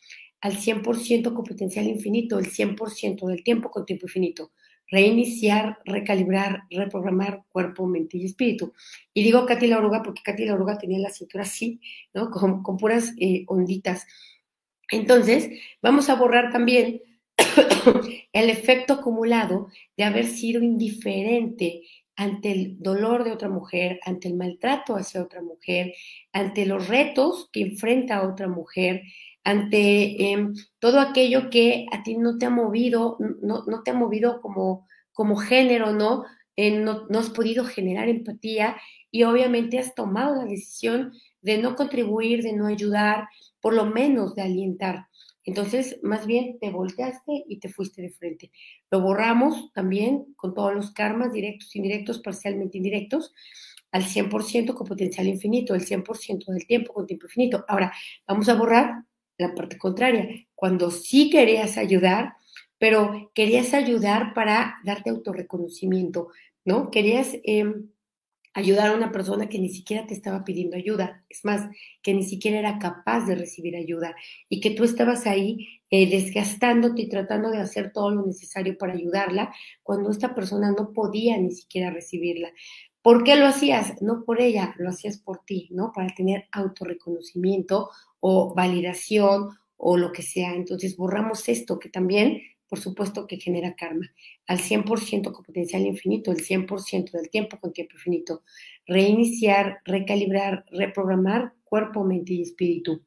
Al 0.42 0.58
100% 0.58 1.34
con 1.34 1.44
potencial 1.44 1.88
infinito, 1.88 2.40
el 2.40 2.52
100% 2.52 3.28
del 3.28 3.44
tiempo 3.44 3.72
con 3.72 3.86
tiempo 3.86 4.06
infinito. 4.06 4.52
Reiniciar, 4.88 5.80
recalibrar, 5.86 6.64
reprogramar 6.70 7.44
cuerpo, 7.50 7.88
mente 7.88 8.18
y 8.18 8.26
espíritu. 8.26 8.74
Y 9.14 9.24
digo 9.24 9.46
Katy 9.46 9.68
la 9.68 9.80
oruga 9.80 10.04
porque 10.04 10.22
Katy 10.24 10.46
la 10.46 10.54
oruga 10.54 10.78
tenía 10.78 11.00
la 11.00 11.10
cintura 11.10 11.44
así, 11.44 11.80
¿no? 12.14 12.30
Con, 12.30 12.62
puras 12.78 13.14
eh, 13.20 13.46
onditas. 13.48 14.06
Entonces, 14.92 15.50
vamos 15.82 16.10
a 16.10 16.16
borrar 16.16 16.52
también 16.52 17.02
el 18.34 18.50
efecto 18.50 18.94
acumulado 18.94 19.70
de 19.98 20.04
haber 20.04 20.26
sido 20.26 20.62
indiferente 20.62 21.82
ante 22.16 22.52
el 22.52 22.82
dolor 22.82 23.24
de 23.24 23.32
otra 23.32 23.50
mujer, 23.50 24.00
ante 24.06 24.28
el 24.28 24.36
maltrato 24.36 24.96
hacia 24.96 25.22
otra 25.22 25.42
mujer, 25.42 25.94
ante 26.32 26.66
los 26.66 26.88
retos 26.88 27.50
que 27.52 27.62
enfrenta 27.62 28.28
otra 28.28 28.48
mujer, 28.48 29.04
ante 29.46 30.32
em, 30.32 30.54
todo 30.80 31.00
aquello 31.00 31.50
que 31.50 31.86
a 31.94 32.04
ti 32.04 32.18
no 32.18 32.38
te 32.38 32.48
ha 32.48 32.50
movido, 32.50 33.18
no, 33.20 33.64
te 33.84 33.92
ha 33.92 33.94
movido 33.94 34.42
como, 34.42 34.88
como 35.14 35.38
género, 35.38 35.94
¿no? 35.94 36.26
no, 36.58 37.06
no 37.08 37.20
has 37.20 37.30
podido 37.30 37.64
generar 37.64 38.10
empatía 38.10 38.76
y 39.12 39.24
obviamente 39.24 39.78
has 39.78 39.94
tomado 39.94 40.36
la 40.36 40.46
decisión 40.46 41.14
de 41.42 41.60
no 41.60 41.76
contribuir, 41.76 42.42
de 42.42 42.54
no 42.54 42.66
ayudar, 42.66 43.28
por 43.62 43.74
lo 43.76 43.86
menos 43.86 44.36
de 44.36 44.42
alientar. 44.42 45.08
Entonces, 45.44 46.00
más 46.02 46.26
bien 46.26 46.58
te 46.60 46.72
volteaste 46.72 47.46
y 47.48 47.60
te 47.60 47.70
fuiste 47.70 48.02
de 48.02 48.10
frente. 48.10 48.52
Lo 48.90 49.02
borramos 49.02 49.72
también 49.74 50.34
con 50.36 50.56
todos 50.56 50.74
los 50.74 50.92
karmas, 50.92 51.34
directos, 51.34 51.76
indirectos, 51.76 52.20
parcialmente 52.20 52.80
indirectos, 52.80 53.32
al 53.92 54.04
100% 54.04 54.74
con 54.74 54.88
potencial 54.88 55.28
infinito, 55.28 55.76
el 55.76 55.86
100% 55.86 56.52
del 56.52 56.66
tiempo 56.66 56.94
con 56.94 57.06
tiempo 57.06 57.28
infinito. 57.28 57.64
Ahora, 57.68 57.94
vamos 58.28 58.50
a 58.50 58.56
borrar 58.56 59.06
la 59.38 59.54
parte 59.54 59.78
contraria. 59.78 60.28
Cuando 60.56 60.92
sí 60.92 61.30
querías 61.30 61.78
ayudar, 61.78 62.34
pero 62.78 63.32
querías 63.34 63.74
ayudar 63.74 64.34
para 64.34 64.76
darte 64.84 65.10
autorreconocimiento, 65.10 66.30
¿no? 66.64 66.92
Querías... 66.92 67.38
Em, 67.44 67.90
ayudar 68.56 68.88
a 68.88 68.96
una 68.96 69.12
persona 69.12 69.50
que 69.50 69.60
ni 69.60 69.68
siquiera 69.68 70.08
te 70.08 70.14
estaba 70.14 70.46
pidiendo 70.46 70.78
ayuda, 70.78 71.26
es 71.30 71.44
más, 71.44 71.70
que 72.02 72.14
ni 72.14 72.24
siquiera 72.24 72.58
era 72.58 72.80
capaz 72.80 73.26
de 73.26 73.36
recibir 73.36 73.76
ayuda 73.76 74.16
y 74.48 74.62
que 74.62 74.72
tú 74.72 74.86
estabas 74.86 75.28
ahí 75.28 75.82
eh, 75.90 76.10
desgastándote 76.10 77.02
y 77.04 77.10
tratando 77.10 77.52
de 77.52 77.58
hacer 77.58 77.92
todo 77.92 78.12
lo 78.12 78.26
necesario 78.26 78.78
para 78.78 78.94
ayudarla 78.94 79.54
cuando 79.84 80.10
esta 80.10 80.34
persona 80.34 80.72
no 80.72 80.94
podía 80.94 81.38
ni 81.38 81.52
siquiera 81.52 81.92
recibirla. 81.92 82.50
¿Por 83.06 83.24
qué 83.24 83.36
lo 83.36 83.46
hacías? 83.46 84.02
No 84.02 84.24
por 84.24 84.42
ella, 84.42 84.74
lo 84.80 84.90
hacías 84.90 85.20
por 85.20 85.46
ti, 85.46 85.68
¿no? 85.70 85.92
Para 85.94 86.08
tener 86.16 86.48
autorreconocimiento 86.52 87.92
o 88.20 88.56
validación 88.56 89.50
o 89.78 89.96
lo 89.96 90.12
que 90.12 90.24
sea. 90.24 90.56
Entonces 90.56 90.98
borramos 90.98 91.48
esto 91.48 91.78
que 91.78 91.90
también 91.90 92.42
por 92.68 92.80
supuesto 92.80 93.28
que 93.28 93.38
genera 93.38 93.76
karma, 93.76 94.12
al 94.48 94.58
100% 94.58 95.32
con 95.32 95.46
potencial 95.46 95.86
infinito, 95.86 96.32
el 96.32 96.40
100% 96.40 97.12
del 97.12 97.30
tiempo 97.30 97.60
con 97.60 97.74
tiempo 97.74 97.94
infinito. 97.94 98.42
Reiniciar, 98.88 99.82
recalibrar, 99.86 100.66
reprogramar 100.72 101.54
cuerpo, 101.64 102.04
mente 102.04 102.34
y 102.34 102.42
espíritu. 102.42 103.04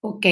Ok, 0.00 0.26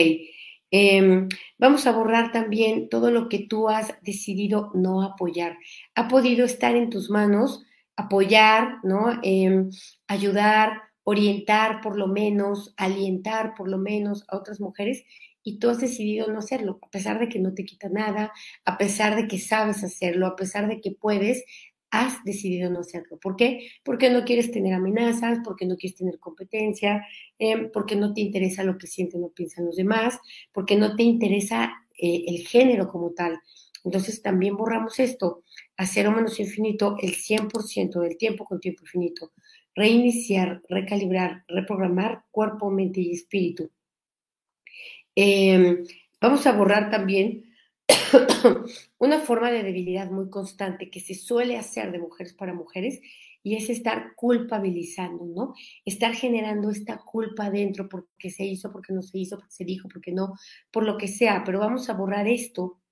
em, 0.72 1.28
vamos 1.56 1.86
a 1.86 1.92
borrar 1.92 2.32
también 2.32 2.88
todo 2.88 3.12
lo 3.12 3.28
que 3.28 3.46
tú 3.46 3.68
has 3.68 3.94
decidido 4.02 4.72
no 4.74 5.02
apoyar. 5.02 5.56
Ha 5.94 6.08
podido 6.08 6.44
estar 6.44 6.74
en 6.74 6.90
tus 6.90 7.10
manos 7.10 7.64
apoyar, 8.00 8.78
¿no? 8.82 9.20
Em, 9.22 9.70
ayudar, 10.08 10.82
orientar 11.04 11.80
por 11.80 11.96
lo 11.98 12.06
menos, 12.06 12.74
alientar 12.76 13.54
por 13.56 13.68
lo 13.68 13.78
menos 13.78 14.24
a 14.28 14.36
otras 14.36 14.60
mujeres 14.60 15.04
y 15.42 15.58
tú 15.58 15.70
has 15.70 15.80
decidido 15.80 16.28
no 16.28 16.38
hacerlo, 16.38 16.78
a 16.82 16.90
pesar 16.90 17.18
de 17.18 17.28
que 17.28 17.38
no 17.38 17.54
te 17.54 17.64
quita 17.64 17.88
nada, 17.88 18.32
a 18.64 18.78
pesar 18.78 19.16
de 19.16 19.26
que 19.26 19.38
sabes 19.38 19.82
hacerlo, 19.82 20.26
a 20.26 20.36
pesar 20.36 20.68
de 20.68 20.80
que 20.80 20.92
puedes, 20.92 21.44
has 21.90 22.22
decidido 22.24 22.70
no 22.70 22.80
hacerlo. 22.80 23.18
¿Por 23.20 23.36
qué? 23.36 23.68
Porque 23.82 24.10
no 24.10 24.24
quieres 24.24 24.52
tener 24.52 24.74
amenazas, 24.74 25.40
porque 25.44 25.66
no 25.66 25.76
quieres 25.76 25.96
tener 25.98 26.18
competencia, 26.20 27.04
em, 27.38 27.70
porque 27.72 27.96
no 27.96 28.14
te 28.14 28.20
interesa 28.20 28.62
lo 28.64 28.78
que 28.78 28.86
sienten 28.86 29.24
o 29.24 29.30
piensan 29.30 29.66
los 29.66 29.76
demás, 29.76 30.18
porque 30.52 30.76
no 30.76 30.94
te 30.94 31.02
interesa 31.02 31.72
eh, 31.98 32.24
el 32.28 32.46
género 32.46 32.88
como 32.88 33.10
tal. 33.10 33.40
Entonces 33.84 34.22
también 34.22 34.56
borramos 34.56 34.98
esto, 35.00 35.42
a 35.80 35.86
cero 35.86 36.12
menos 36.12 36.38
infinito, 36.38 36.96
el 37.00 37.14
100% 37.14 38.00
del 38.02 38.18
tiempo 38.18 38.44
con 38.44 38.60
tiempo 38.60 38.82
infinito. 38.82 39.32
Reiniciar, 39.74 40.60
recalibrar, 40.68 41.42
reprogramar 41.48 42.24
cuerpo, 42.30 42.70
mente 42.70 43.00
y 43.00 43.12
espíritu. 43.12 43.70
Em, 45.14 45.82
vamos 46.20 46.46
a 46.46 46.52
borrar 46.52 46.90
también 46.90 47.54
una 48.98 49.20
forma 49.20 49.50
de 49.50 49.62
debilidad 49.62 50.10
muy 50.10 50.28
constante 50.28 50.90
que 50.90 51.00
se 51.00 51.14
suele 51.14 51.56
hacer 51.56 51.92
de 51.92 51.98
mujeres 51.98 52.34
para 52.34 52.52
mujeres 52.52 53.00
y 53.42 53.56
es 53.56 53.70
estar 53.70 54.14
culpabilizando, 54.16 55.24
¿no? 55.24 55.54
Estar 55.86 56.12
generando 56.12 56.68
esta 56.68 56.98
culpa 56.98 57.50
dentro 57.50 57.88
porque 57.88 58.28
se 58.28 58.44
hizo, 58.44 58.70
porque 58.70 58.92
no 58.92 59.00
se 59.00 59.16
hizo, 59.16 59.38
porque 59.38 59.54
se 59.54 59.64
dijo, 59.64 59.88
porque 59.88 60.12
no, 60.12 60.34
por 60.70 60.84
lo 60.84 60.98
que 60.98 61.08
sea, 61.08 61.42
pero 61.42 61.58
vamos 61.58 61.88
a 61.88 61.94
borrar 61.94 62.28
esto, 62.28 62.82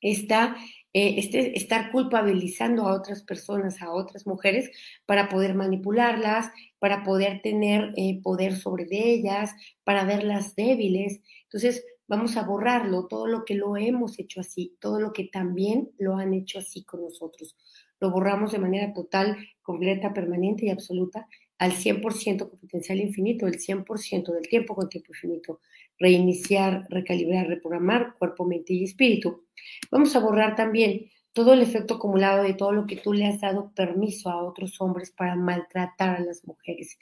esta, 0.00 0.56
eh, 0.94 1.16
este, 1.18 1.58
estar 1.58 1.90
culpabilizando 1.90 2.86
a 2.86 2.94
otras 2.94 3.22
personas, 3.22 3.82
a 3.82 3.92
otras 3.92 4.26
mujeres, 4.26 4.70
para 5.06 5.28
poder 5.28 5.54
manipularlas, 5.54 6.50
para 6.78 7.02
poder 7.02 7.42
tener 7.42 7.92
eh, 7.96 8.20
poder 8.22 8.54
sobre 8.56 8.86
ellas, 8.90 9.50
para 9.82 10.04
verlas 10.04 10.54
débiles. 10.54 11.20
Entonces, 11.44 11.84
vamos 12.06 12.36
a 12.36 12.44
borrarlo, 12.44 13.08
todo 13.08 13.26
lo 13.26 13.44
que 13.44 13.54
lo 13.54 13.76
hemos 13.76 14.18
hecho 14.20 14.40
así, 14.40 14.76
todo 14.80 15.00
lo 15.00 15.12
que 15.12 15.24
también 15.24 15.90
lo 15.98 16.16
han 16.16 16.32
hecho 16.32 16.60
así 16.60 16.84
con 16.84 17.02
nosotros. 17.02 17.56
Lo 18.00 18.10
borramos 18.10 18.52
de 18.52 18.58
manera 18.58 18.92
total, 18.92 19.36
completa, 19.62 20.12
permanente 20.12 20.66
y 20.66 20.70
absoluta 20.70 21.26
al 21.58 21.72
100% 21.72 22.48
con 22.50 22.58
potencial 22.58 23.00
infinito, 23.00 23.46
el 23.46 23.58
100% 23.58 24.32
del 24.32 24.48
tiempo 24.48 24.74
con 24.74 24.88
tiempo 24.88 25.12
infinito. 25.12 25.60
Reiniciar, 25.98 26.86
recalibrar, 26.90 27.46
reprogramar 27.48 28.14
cuerpo, 28.18 28.44
mente 28.44 28.72
y 28.74 28.84
espíritu. 28.84 29.44
Vamos 29.90 30.14
a 30.16 30.20
borrar 30.20 30.56
también 30.56 31.10
todo 31.32 31.52
el 31.52 31.62
efecto 31.62 31.94
acumulado 31.94 32.42
de 32.42 32.54
todo 32.54 32.72
lo 32.72 32.86
que 32.86 32.96
tú 32.96 33.12
le 33.12 33.26
has 33.26 33.40
dado 33.40 33.72
permiso 33.74 34.30
a 34.30 34.42
otros 34.44 34.80
hombres 34.80 35.10
para 35.10 35.36
maltratar 35.36 36.16
a 36.16 36.20
las 36.20 36.46
mujeres. 36.46 36.96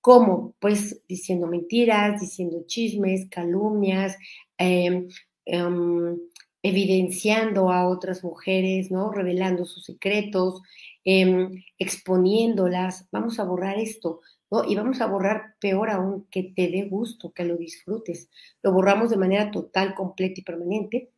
¿Cómo? 0.00 0.54
Pues 0.60 1.02
diciendo 1.08 1.46
mentiras, 1.46 2.20
diciendo 2.20 2.64
chismes, 2.66 3.28
calumnias, 3.30 4.16
em, 4.58 5.08
em, 5.46 6.18
evidenciando 6.62 7.70
a 7.70 7.88
otras 7.88 8.22
mujeres, 8.24 8.90
¿no? 8.90 9.12
Revelando 9.12 9.64
sus 9.64 9.84
secretos, 9.84 10.60
em, 11.04 11.64
exponiéndolas. 11.78 13.08
Vamos 13.12 13.38
a 13.38 13.44
borrar 13.44 13.78
esto, 13.78 14.20
¿no? 14.50 14.64
Y 14.64 14.74
vamos 14.76 15.00
a 15.00 15.06
borrar, 15.06 15.56
peor 15.60 15.90
aún, 15.90 16.26
que 16.30 16.44
te 16.44 16.68
dé 16.68 16.84
gusto, 16.88 17.32
que 17.32 17.44
lo 17.44 17.56
disfrutes. 17.56 18.28
Lo 18.62 18.72
borramos 18.72 19.10
de 19.10 19.16
manera 19.16 19.50
total, 19.50 19.94
completa 19.94 20.40
y 20.40 20.44
permanente 20.44 21.10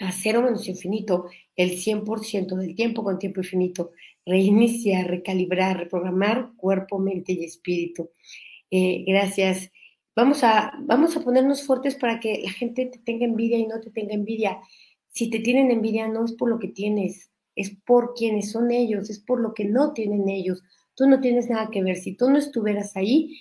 a 0.00 0.12
cero 0.12 0.42
menos 0.42 0.66
infinito 0.66 1.26
el 1.54 1.72
100% 1.78 2.56
del 2.56 2.74
tiempo 2.74 3.04
con 3.04 3.18
tiempo 3.18 3.40
infinito, 3.40 3.92
reiniciar, 4.24 5.06
recalibrar, 5.06 5.76
reprogramar 5.78 6.52
cuerpo, 6.56 6.98
mente 6.98 7.32
y 7.32 7.44
espíritu. 7.44 8.10
Eh, 8.70 9.04
gracias. 9.06 9.70
Vamos 10.16 10.42
a, 10.42 10.72
vamos 10.80 11.16
a 11.16 11.20
ponernos 11.20 11.64
fuertes 11.64 11.96
para 11.96 12.18
que 12.18 12.40
la 12.42 12.50
gente 12.50 12.86
te 12.86 12.98
tenga 12.98 13.26
envidia 13.26 13.58
y 13.58 13.66
no 13.66 13.80
te 13.80 13.90
tenga 13.90 14.14
envidia. 14.14 14.58
Si 15.08 15.28
te 15.28 15.40
tienen 15.40 15.70
envidia 15.70 16.08
no 16.08 16.24
es 16.24 16.32
por 16.32 16.48
lo 16.48 16.58
que 16.58 16.68
tienes, 16.68 17.29
es 17.56 17.76
por 17.84 18.14
quienes 18.14 18.52
son 18.52 18.70
ellos, 18.70 19.10
es 19.10 19.20
por 19.20 19.40
lo 19.40 19.54
que 19.54 19.64
no 19.64 19.92
tienen 19.92 20.28
ellos. 20.28 20.62
Tú 20.94 21.08
no 21.08 21.20
tienes 21.20 21.48
nada 21.48 21.70
que 21.70 21.82
ver. 21.82 21.96
Si 21.96 22.14
tú 22.14 22.30
no 22.30 22.38
estuvieras 22.38 22.96
ahí, 22.96 23.38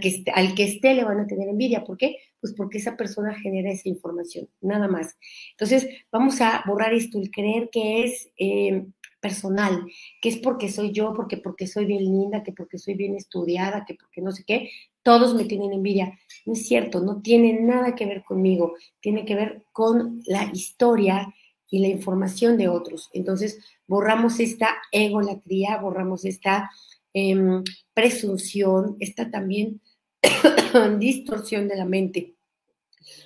que, 0.00 0.24
al 0.34 0.54
que 0.54 0.64
esté 0.64 0.94
le 0.94 1.04
van 1.04 1.20
a 1.20 1.26
tener 1.26 1.48
envidia. 1.48 1.84
¿Por 1.84 1.96
qué? 1.96 2.16
Pues 2.40 2.54
porque 2.54 2.78
esa 2.78 2.96
persona 2.96 3.34
genera 3.34 3.70
esa 3.70 3.88
información, 3.88 4.48
nada 4.60 4.88
más. 4.88 5.16
Entonces, 5.52 5.88
vamos 6.10 6.40
a 6.40 6.62
borrar 6.66 6.94
esto, 6.94 7.18
el 7.18 7.30
creer 7.30 7.68
que 7.70 8.04
es 8.04 8.30
eh, 8.38 8.86
personal, 9.20 9.84
que 10.22 10.30
es 10.30 10.38
porque 10.38 10.70
soy 10.70 10.92
yo, 10.92 11.12
porque 11.14 11.36
porque 11.36 11.66
soy 11.66 11.84
bien 11.84 12.04
linda, 12.04 12.42
que 12.42 12.52
porque 12.52 12.78
soy 12.78 12.94
bien 12.94 13.14
estudiada, 13.14 13.84
que 13.84 13.94
porque 13.94 14.22
no 14.22 14.32
sé 14.32 14.44
qué, 14.46 14.70
todos 15.02 15.34
me 15.34 15.44
tienen 15.44 15.72
envidia. 15.72 16.18
No 16.46 16.54
es 16.54 16.66
cierto, 16.66 17.00
no 17.00 17.20
tiene 17.20 17.60
nada 17.60 17.94
que 17.94 18.06
ver 18.06 18.24
conmigo, 18.24 18.74
tiene 19.00 19.24
que 19.24 19.34
ver 19.34 19.64
con 19.72 20.22
la 20.26 20.50
historia 20.52 21.32
y 21.70 21.78
la 21.78 21.88
información 21.88 22.58
de 22.58 22.68
otros. 22.68 23.08
Entonces, 23.12 23.58
borramos 23.86 24.40
esta 24.40 24.76
egolatría, 24.92 25.78
borramos 25.78 26.24
esta 26.24 26.70
em, 27.14 27.62
presunción, 27.94 28.96
esta 29.00 29.30
también 29.30 29.80
distorsión 30.98 31.68
de 31.68 31.76
la 31.76 31.84
mente. 31.84 32.34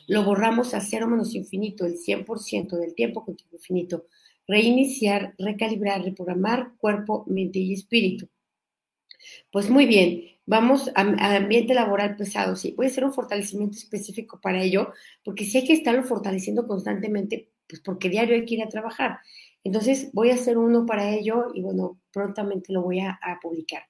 Lo 0.06 0.24
borramos 0.24 0.74
a 0.74 0.80
cero 0.80 1.08
menos 1.08 1.34
infinito, 1.34 1.84
el 1.86 1.96
100% 1.96 2.76
del 2.76 2.94
tiempo 2.94 3.24
continuo 3.24 3.56
infinito. 3.56 4.06
Reiniciar, 4.46 5.34
recalibrar, 5.38 6.02
reprogramar 6.02 6.74
cuerpo, 6.76 7.24
mente 7.26 7.58
y 7.58 7.72
espíritu. 7.72 8.28
Pues 9.50 9.70
muy 9.70 9.86
bien, 9.86 10.24
vamos 10.44 10.90
al 10.94 11.18
ambiente 11.18 11.72
laboral 11.72 12.16
pesado. 12.16 12.56
Sí, 12.56 12.72
puede 12.72 12.90
ser 12.90 13.04
un 13.04 13.14
fortalecimiento 13.14 13.78
específico 13.78 14.38
para 14.40 14.62
ello, 14.62 14.92
porque 15.24 15.46
sí 15.46 15.58
hay 15.58 15.66
que 15.66 15.72
estarlo 15.72 16.04
fortaleciendo 16.04 16.66
constantemente 16.66 17.53
pues 17.74 17.82
porque 17.82 18.08
diario 18.08 18.36
hay 18.36 18.44
que 18.44 18.54
ir 18.54 18.62
a 18.62 18.68
trabajar. 18.68 19.18
Entonces 19.64 20.10
voy 20.12 20.30
a 20.30 20.34
hacer 20.34 20.58
uno 20.58 20.86
para 20.86 21.12
ello 21.12 21.46
y 21.52 21.60
bueno, 21.60 22.00
prontamente 22.12 22.72
lo 22.72 22.82
voy 22.82 23.00
a, 23.00 23.18
publicar. 23.42 23.82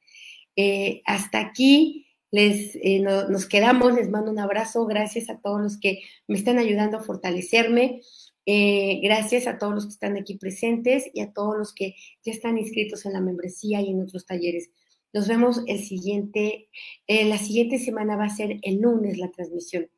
Eh, 0.56 1.02
hasta 1.04 1.40
aquí 1.40 2.06
les, 2.30 2.76
eh, 2.76 3.00
nos 3.00 3.46
quedamos, 3.46 3.92
les 3.92 4.08
mando 4.08 4.30
un 4.30 4.38
abrazo, 4.38 4.86
gracias 4.86 5.28
a 5.28 5.38
todos 5.38 5.60
los 5.60 5.78
que 5.78 6.00
me 6.28 6.36
están 6.38 6.58
ayudando 6.58 6.96
a 6.96 7.02
fortalecerme, 7.02 8.00
eh, 8.46 9.00
gracias 9.02 9.46
a 9.46 9.58
todos 9.58 9.74
los 9.74 9.84
que 9.84 9.92
están 9.92 10.16
aquí 10.16 10.38
presentes 10.38 11.10
y 11.12 11.20
a 11.20 11.32
todos 11.32 11.58
los 11.58 11.74
que 11.74 11.94
ya 12.24 12.32
están 12.32 12.56
inscritos 12.56 13.04
en 13.04 13.12
la 13.12 13.20
membresía 13.20 13.82
y 13.82 13.90
en 13.90 14.00
otros 14.00 14.24
talleres. 14.24 14.70
Nos 15.12 15.28
vemos 15.28 15.62
el 15.66 15.84
siguiente, 15.84 16.68
la 17.06 17.38
siguiente 17.38 17.78
semana 17.78 18.16
va 18.16 18.24
a 18.24 18.30
ser 18.30 18.58
el 18.62 18.80
lunes 18.80 19.18
la 19.18 19.30
transmisión. 19.30 19.88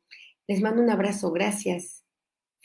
Les 0.47 0.61
mando 0.61 0.83
un 0.83 0.91
abrazo, 0.91 1.31
gracias. 1.31 1.96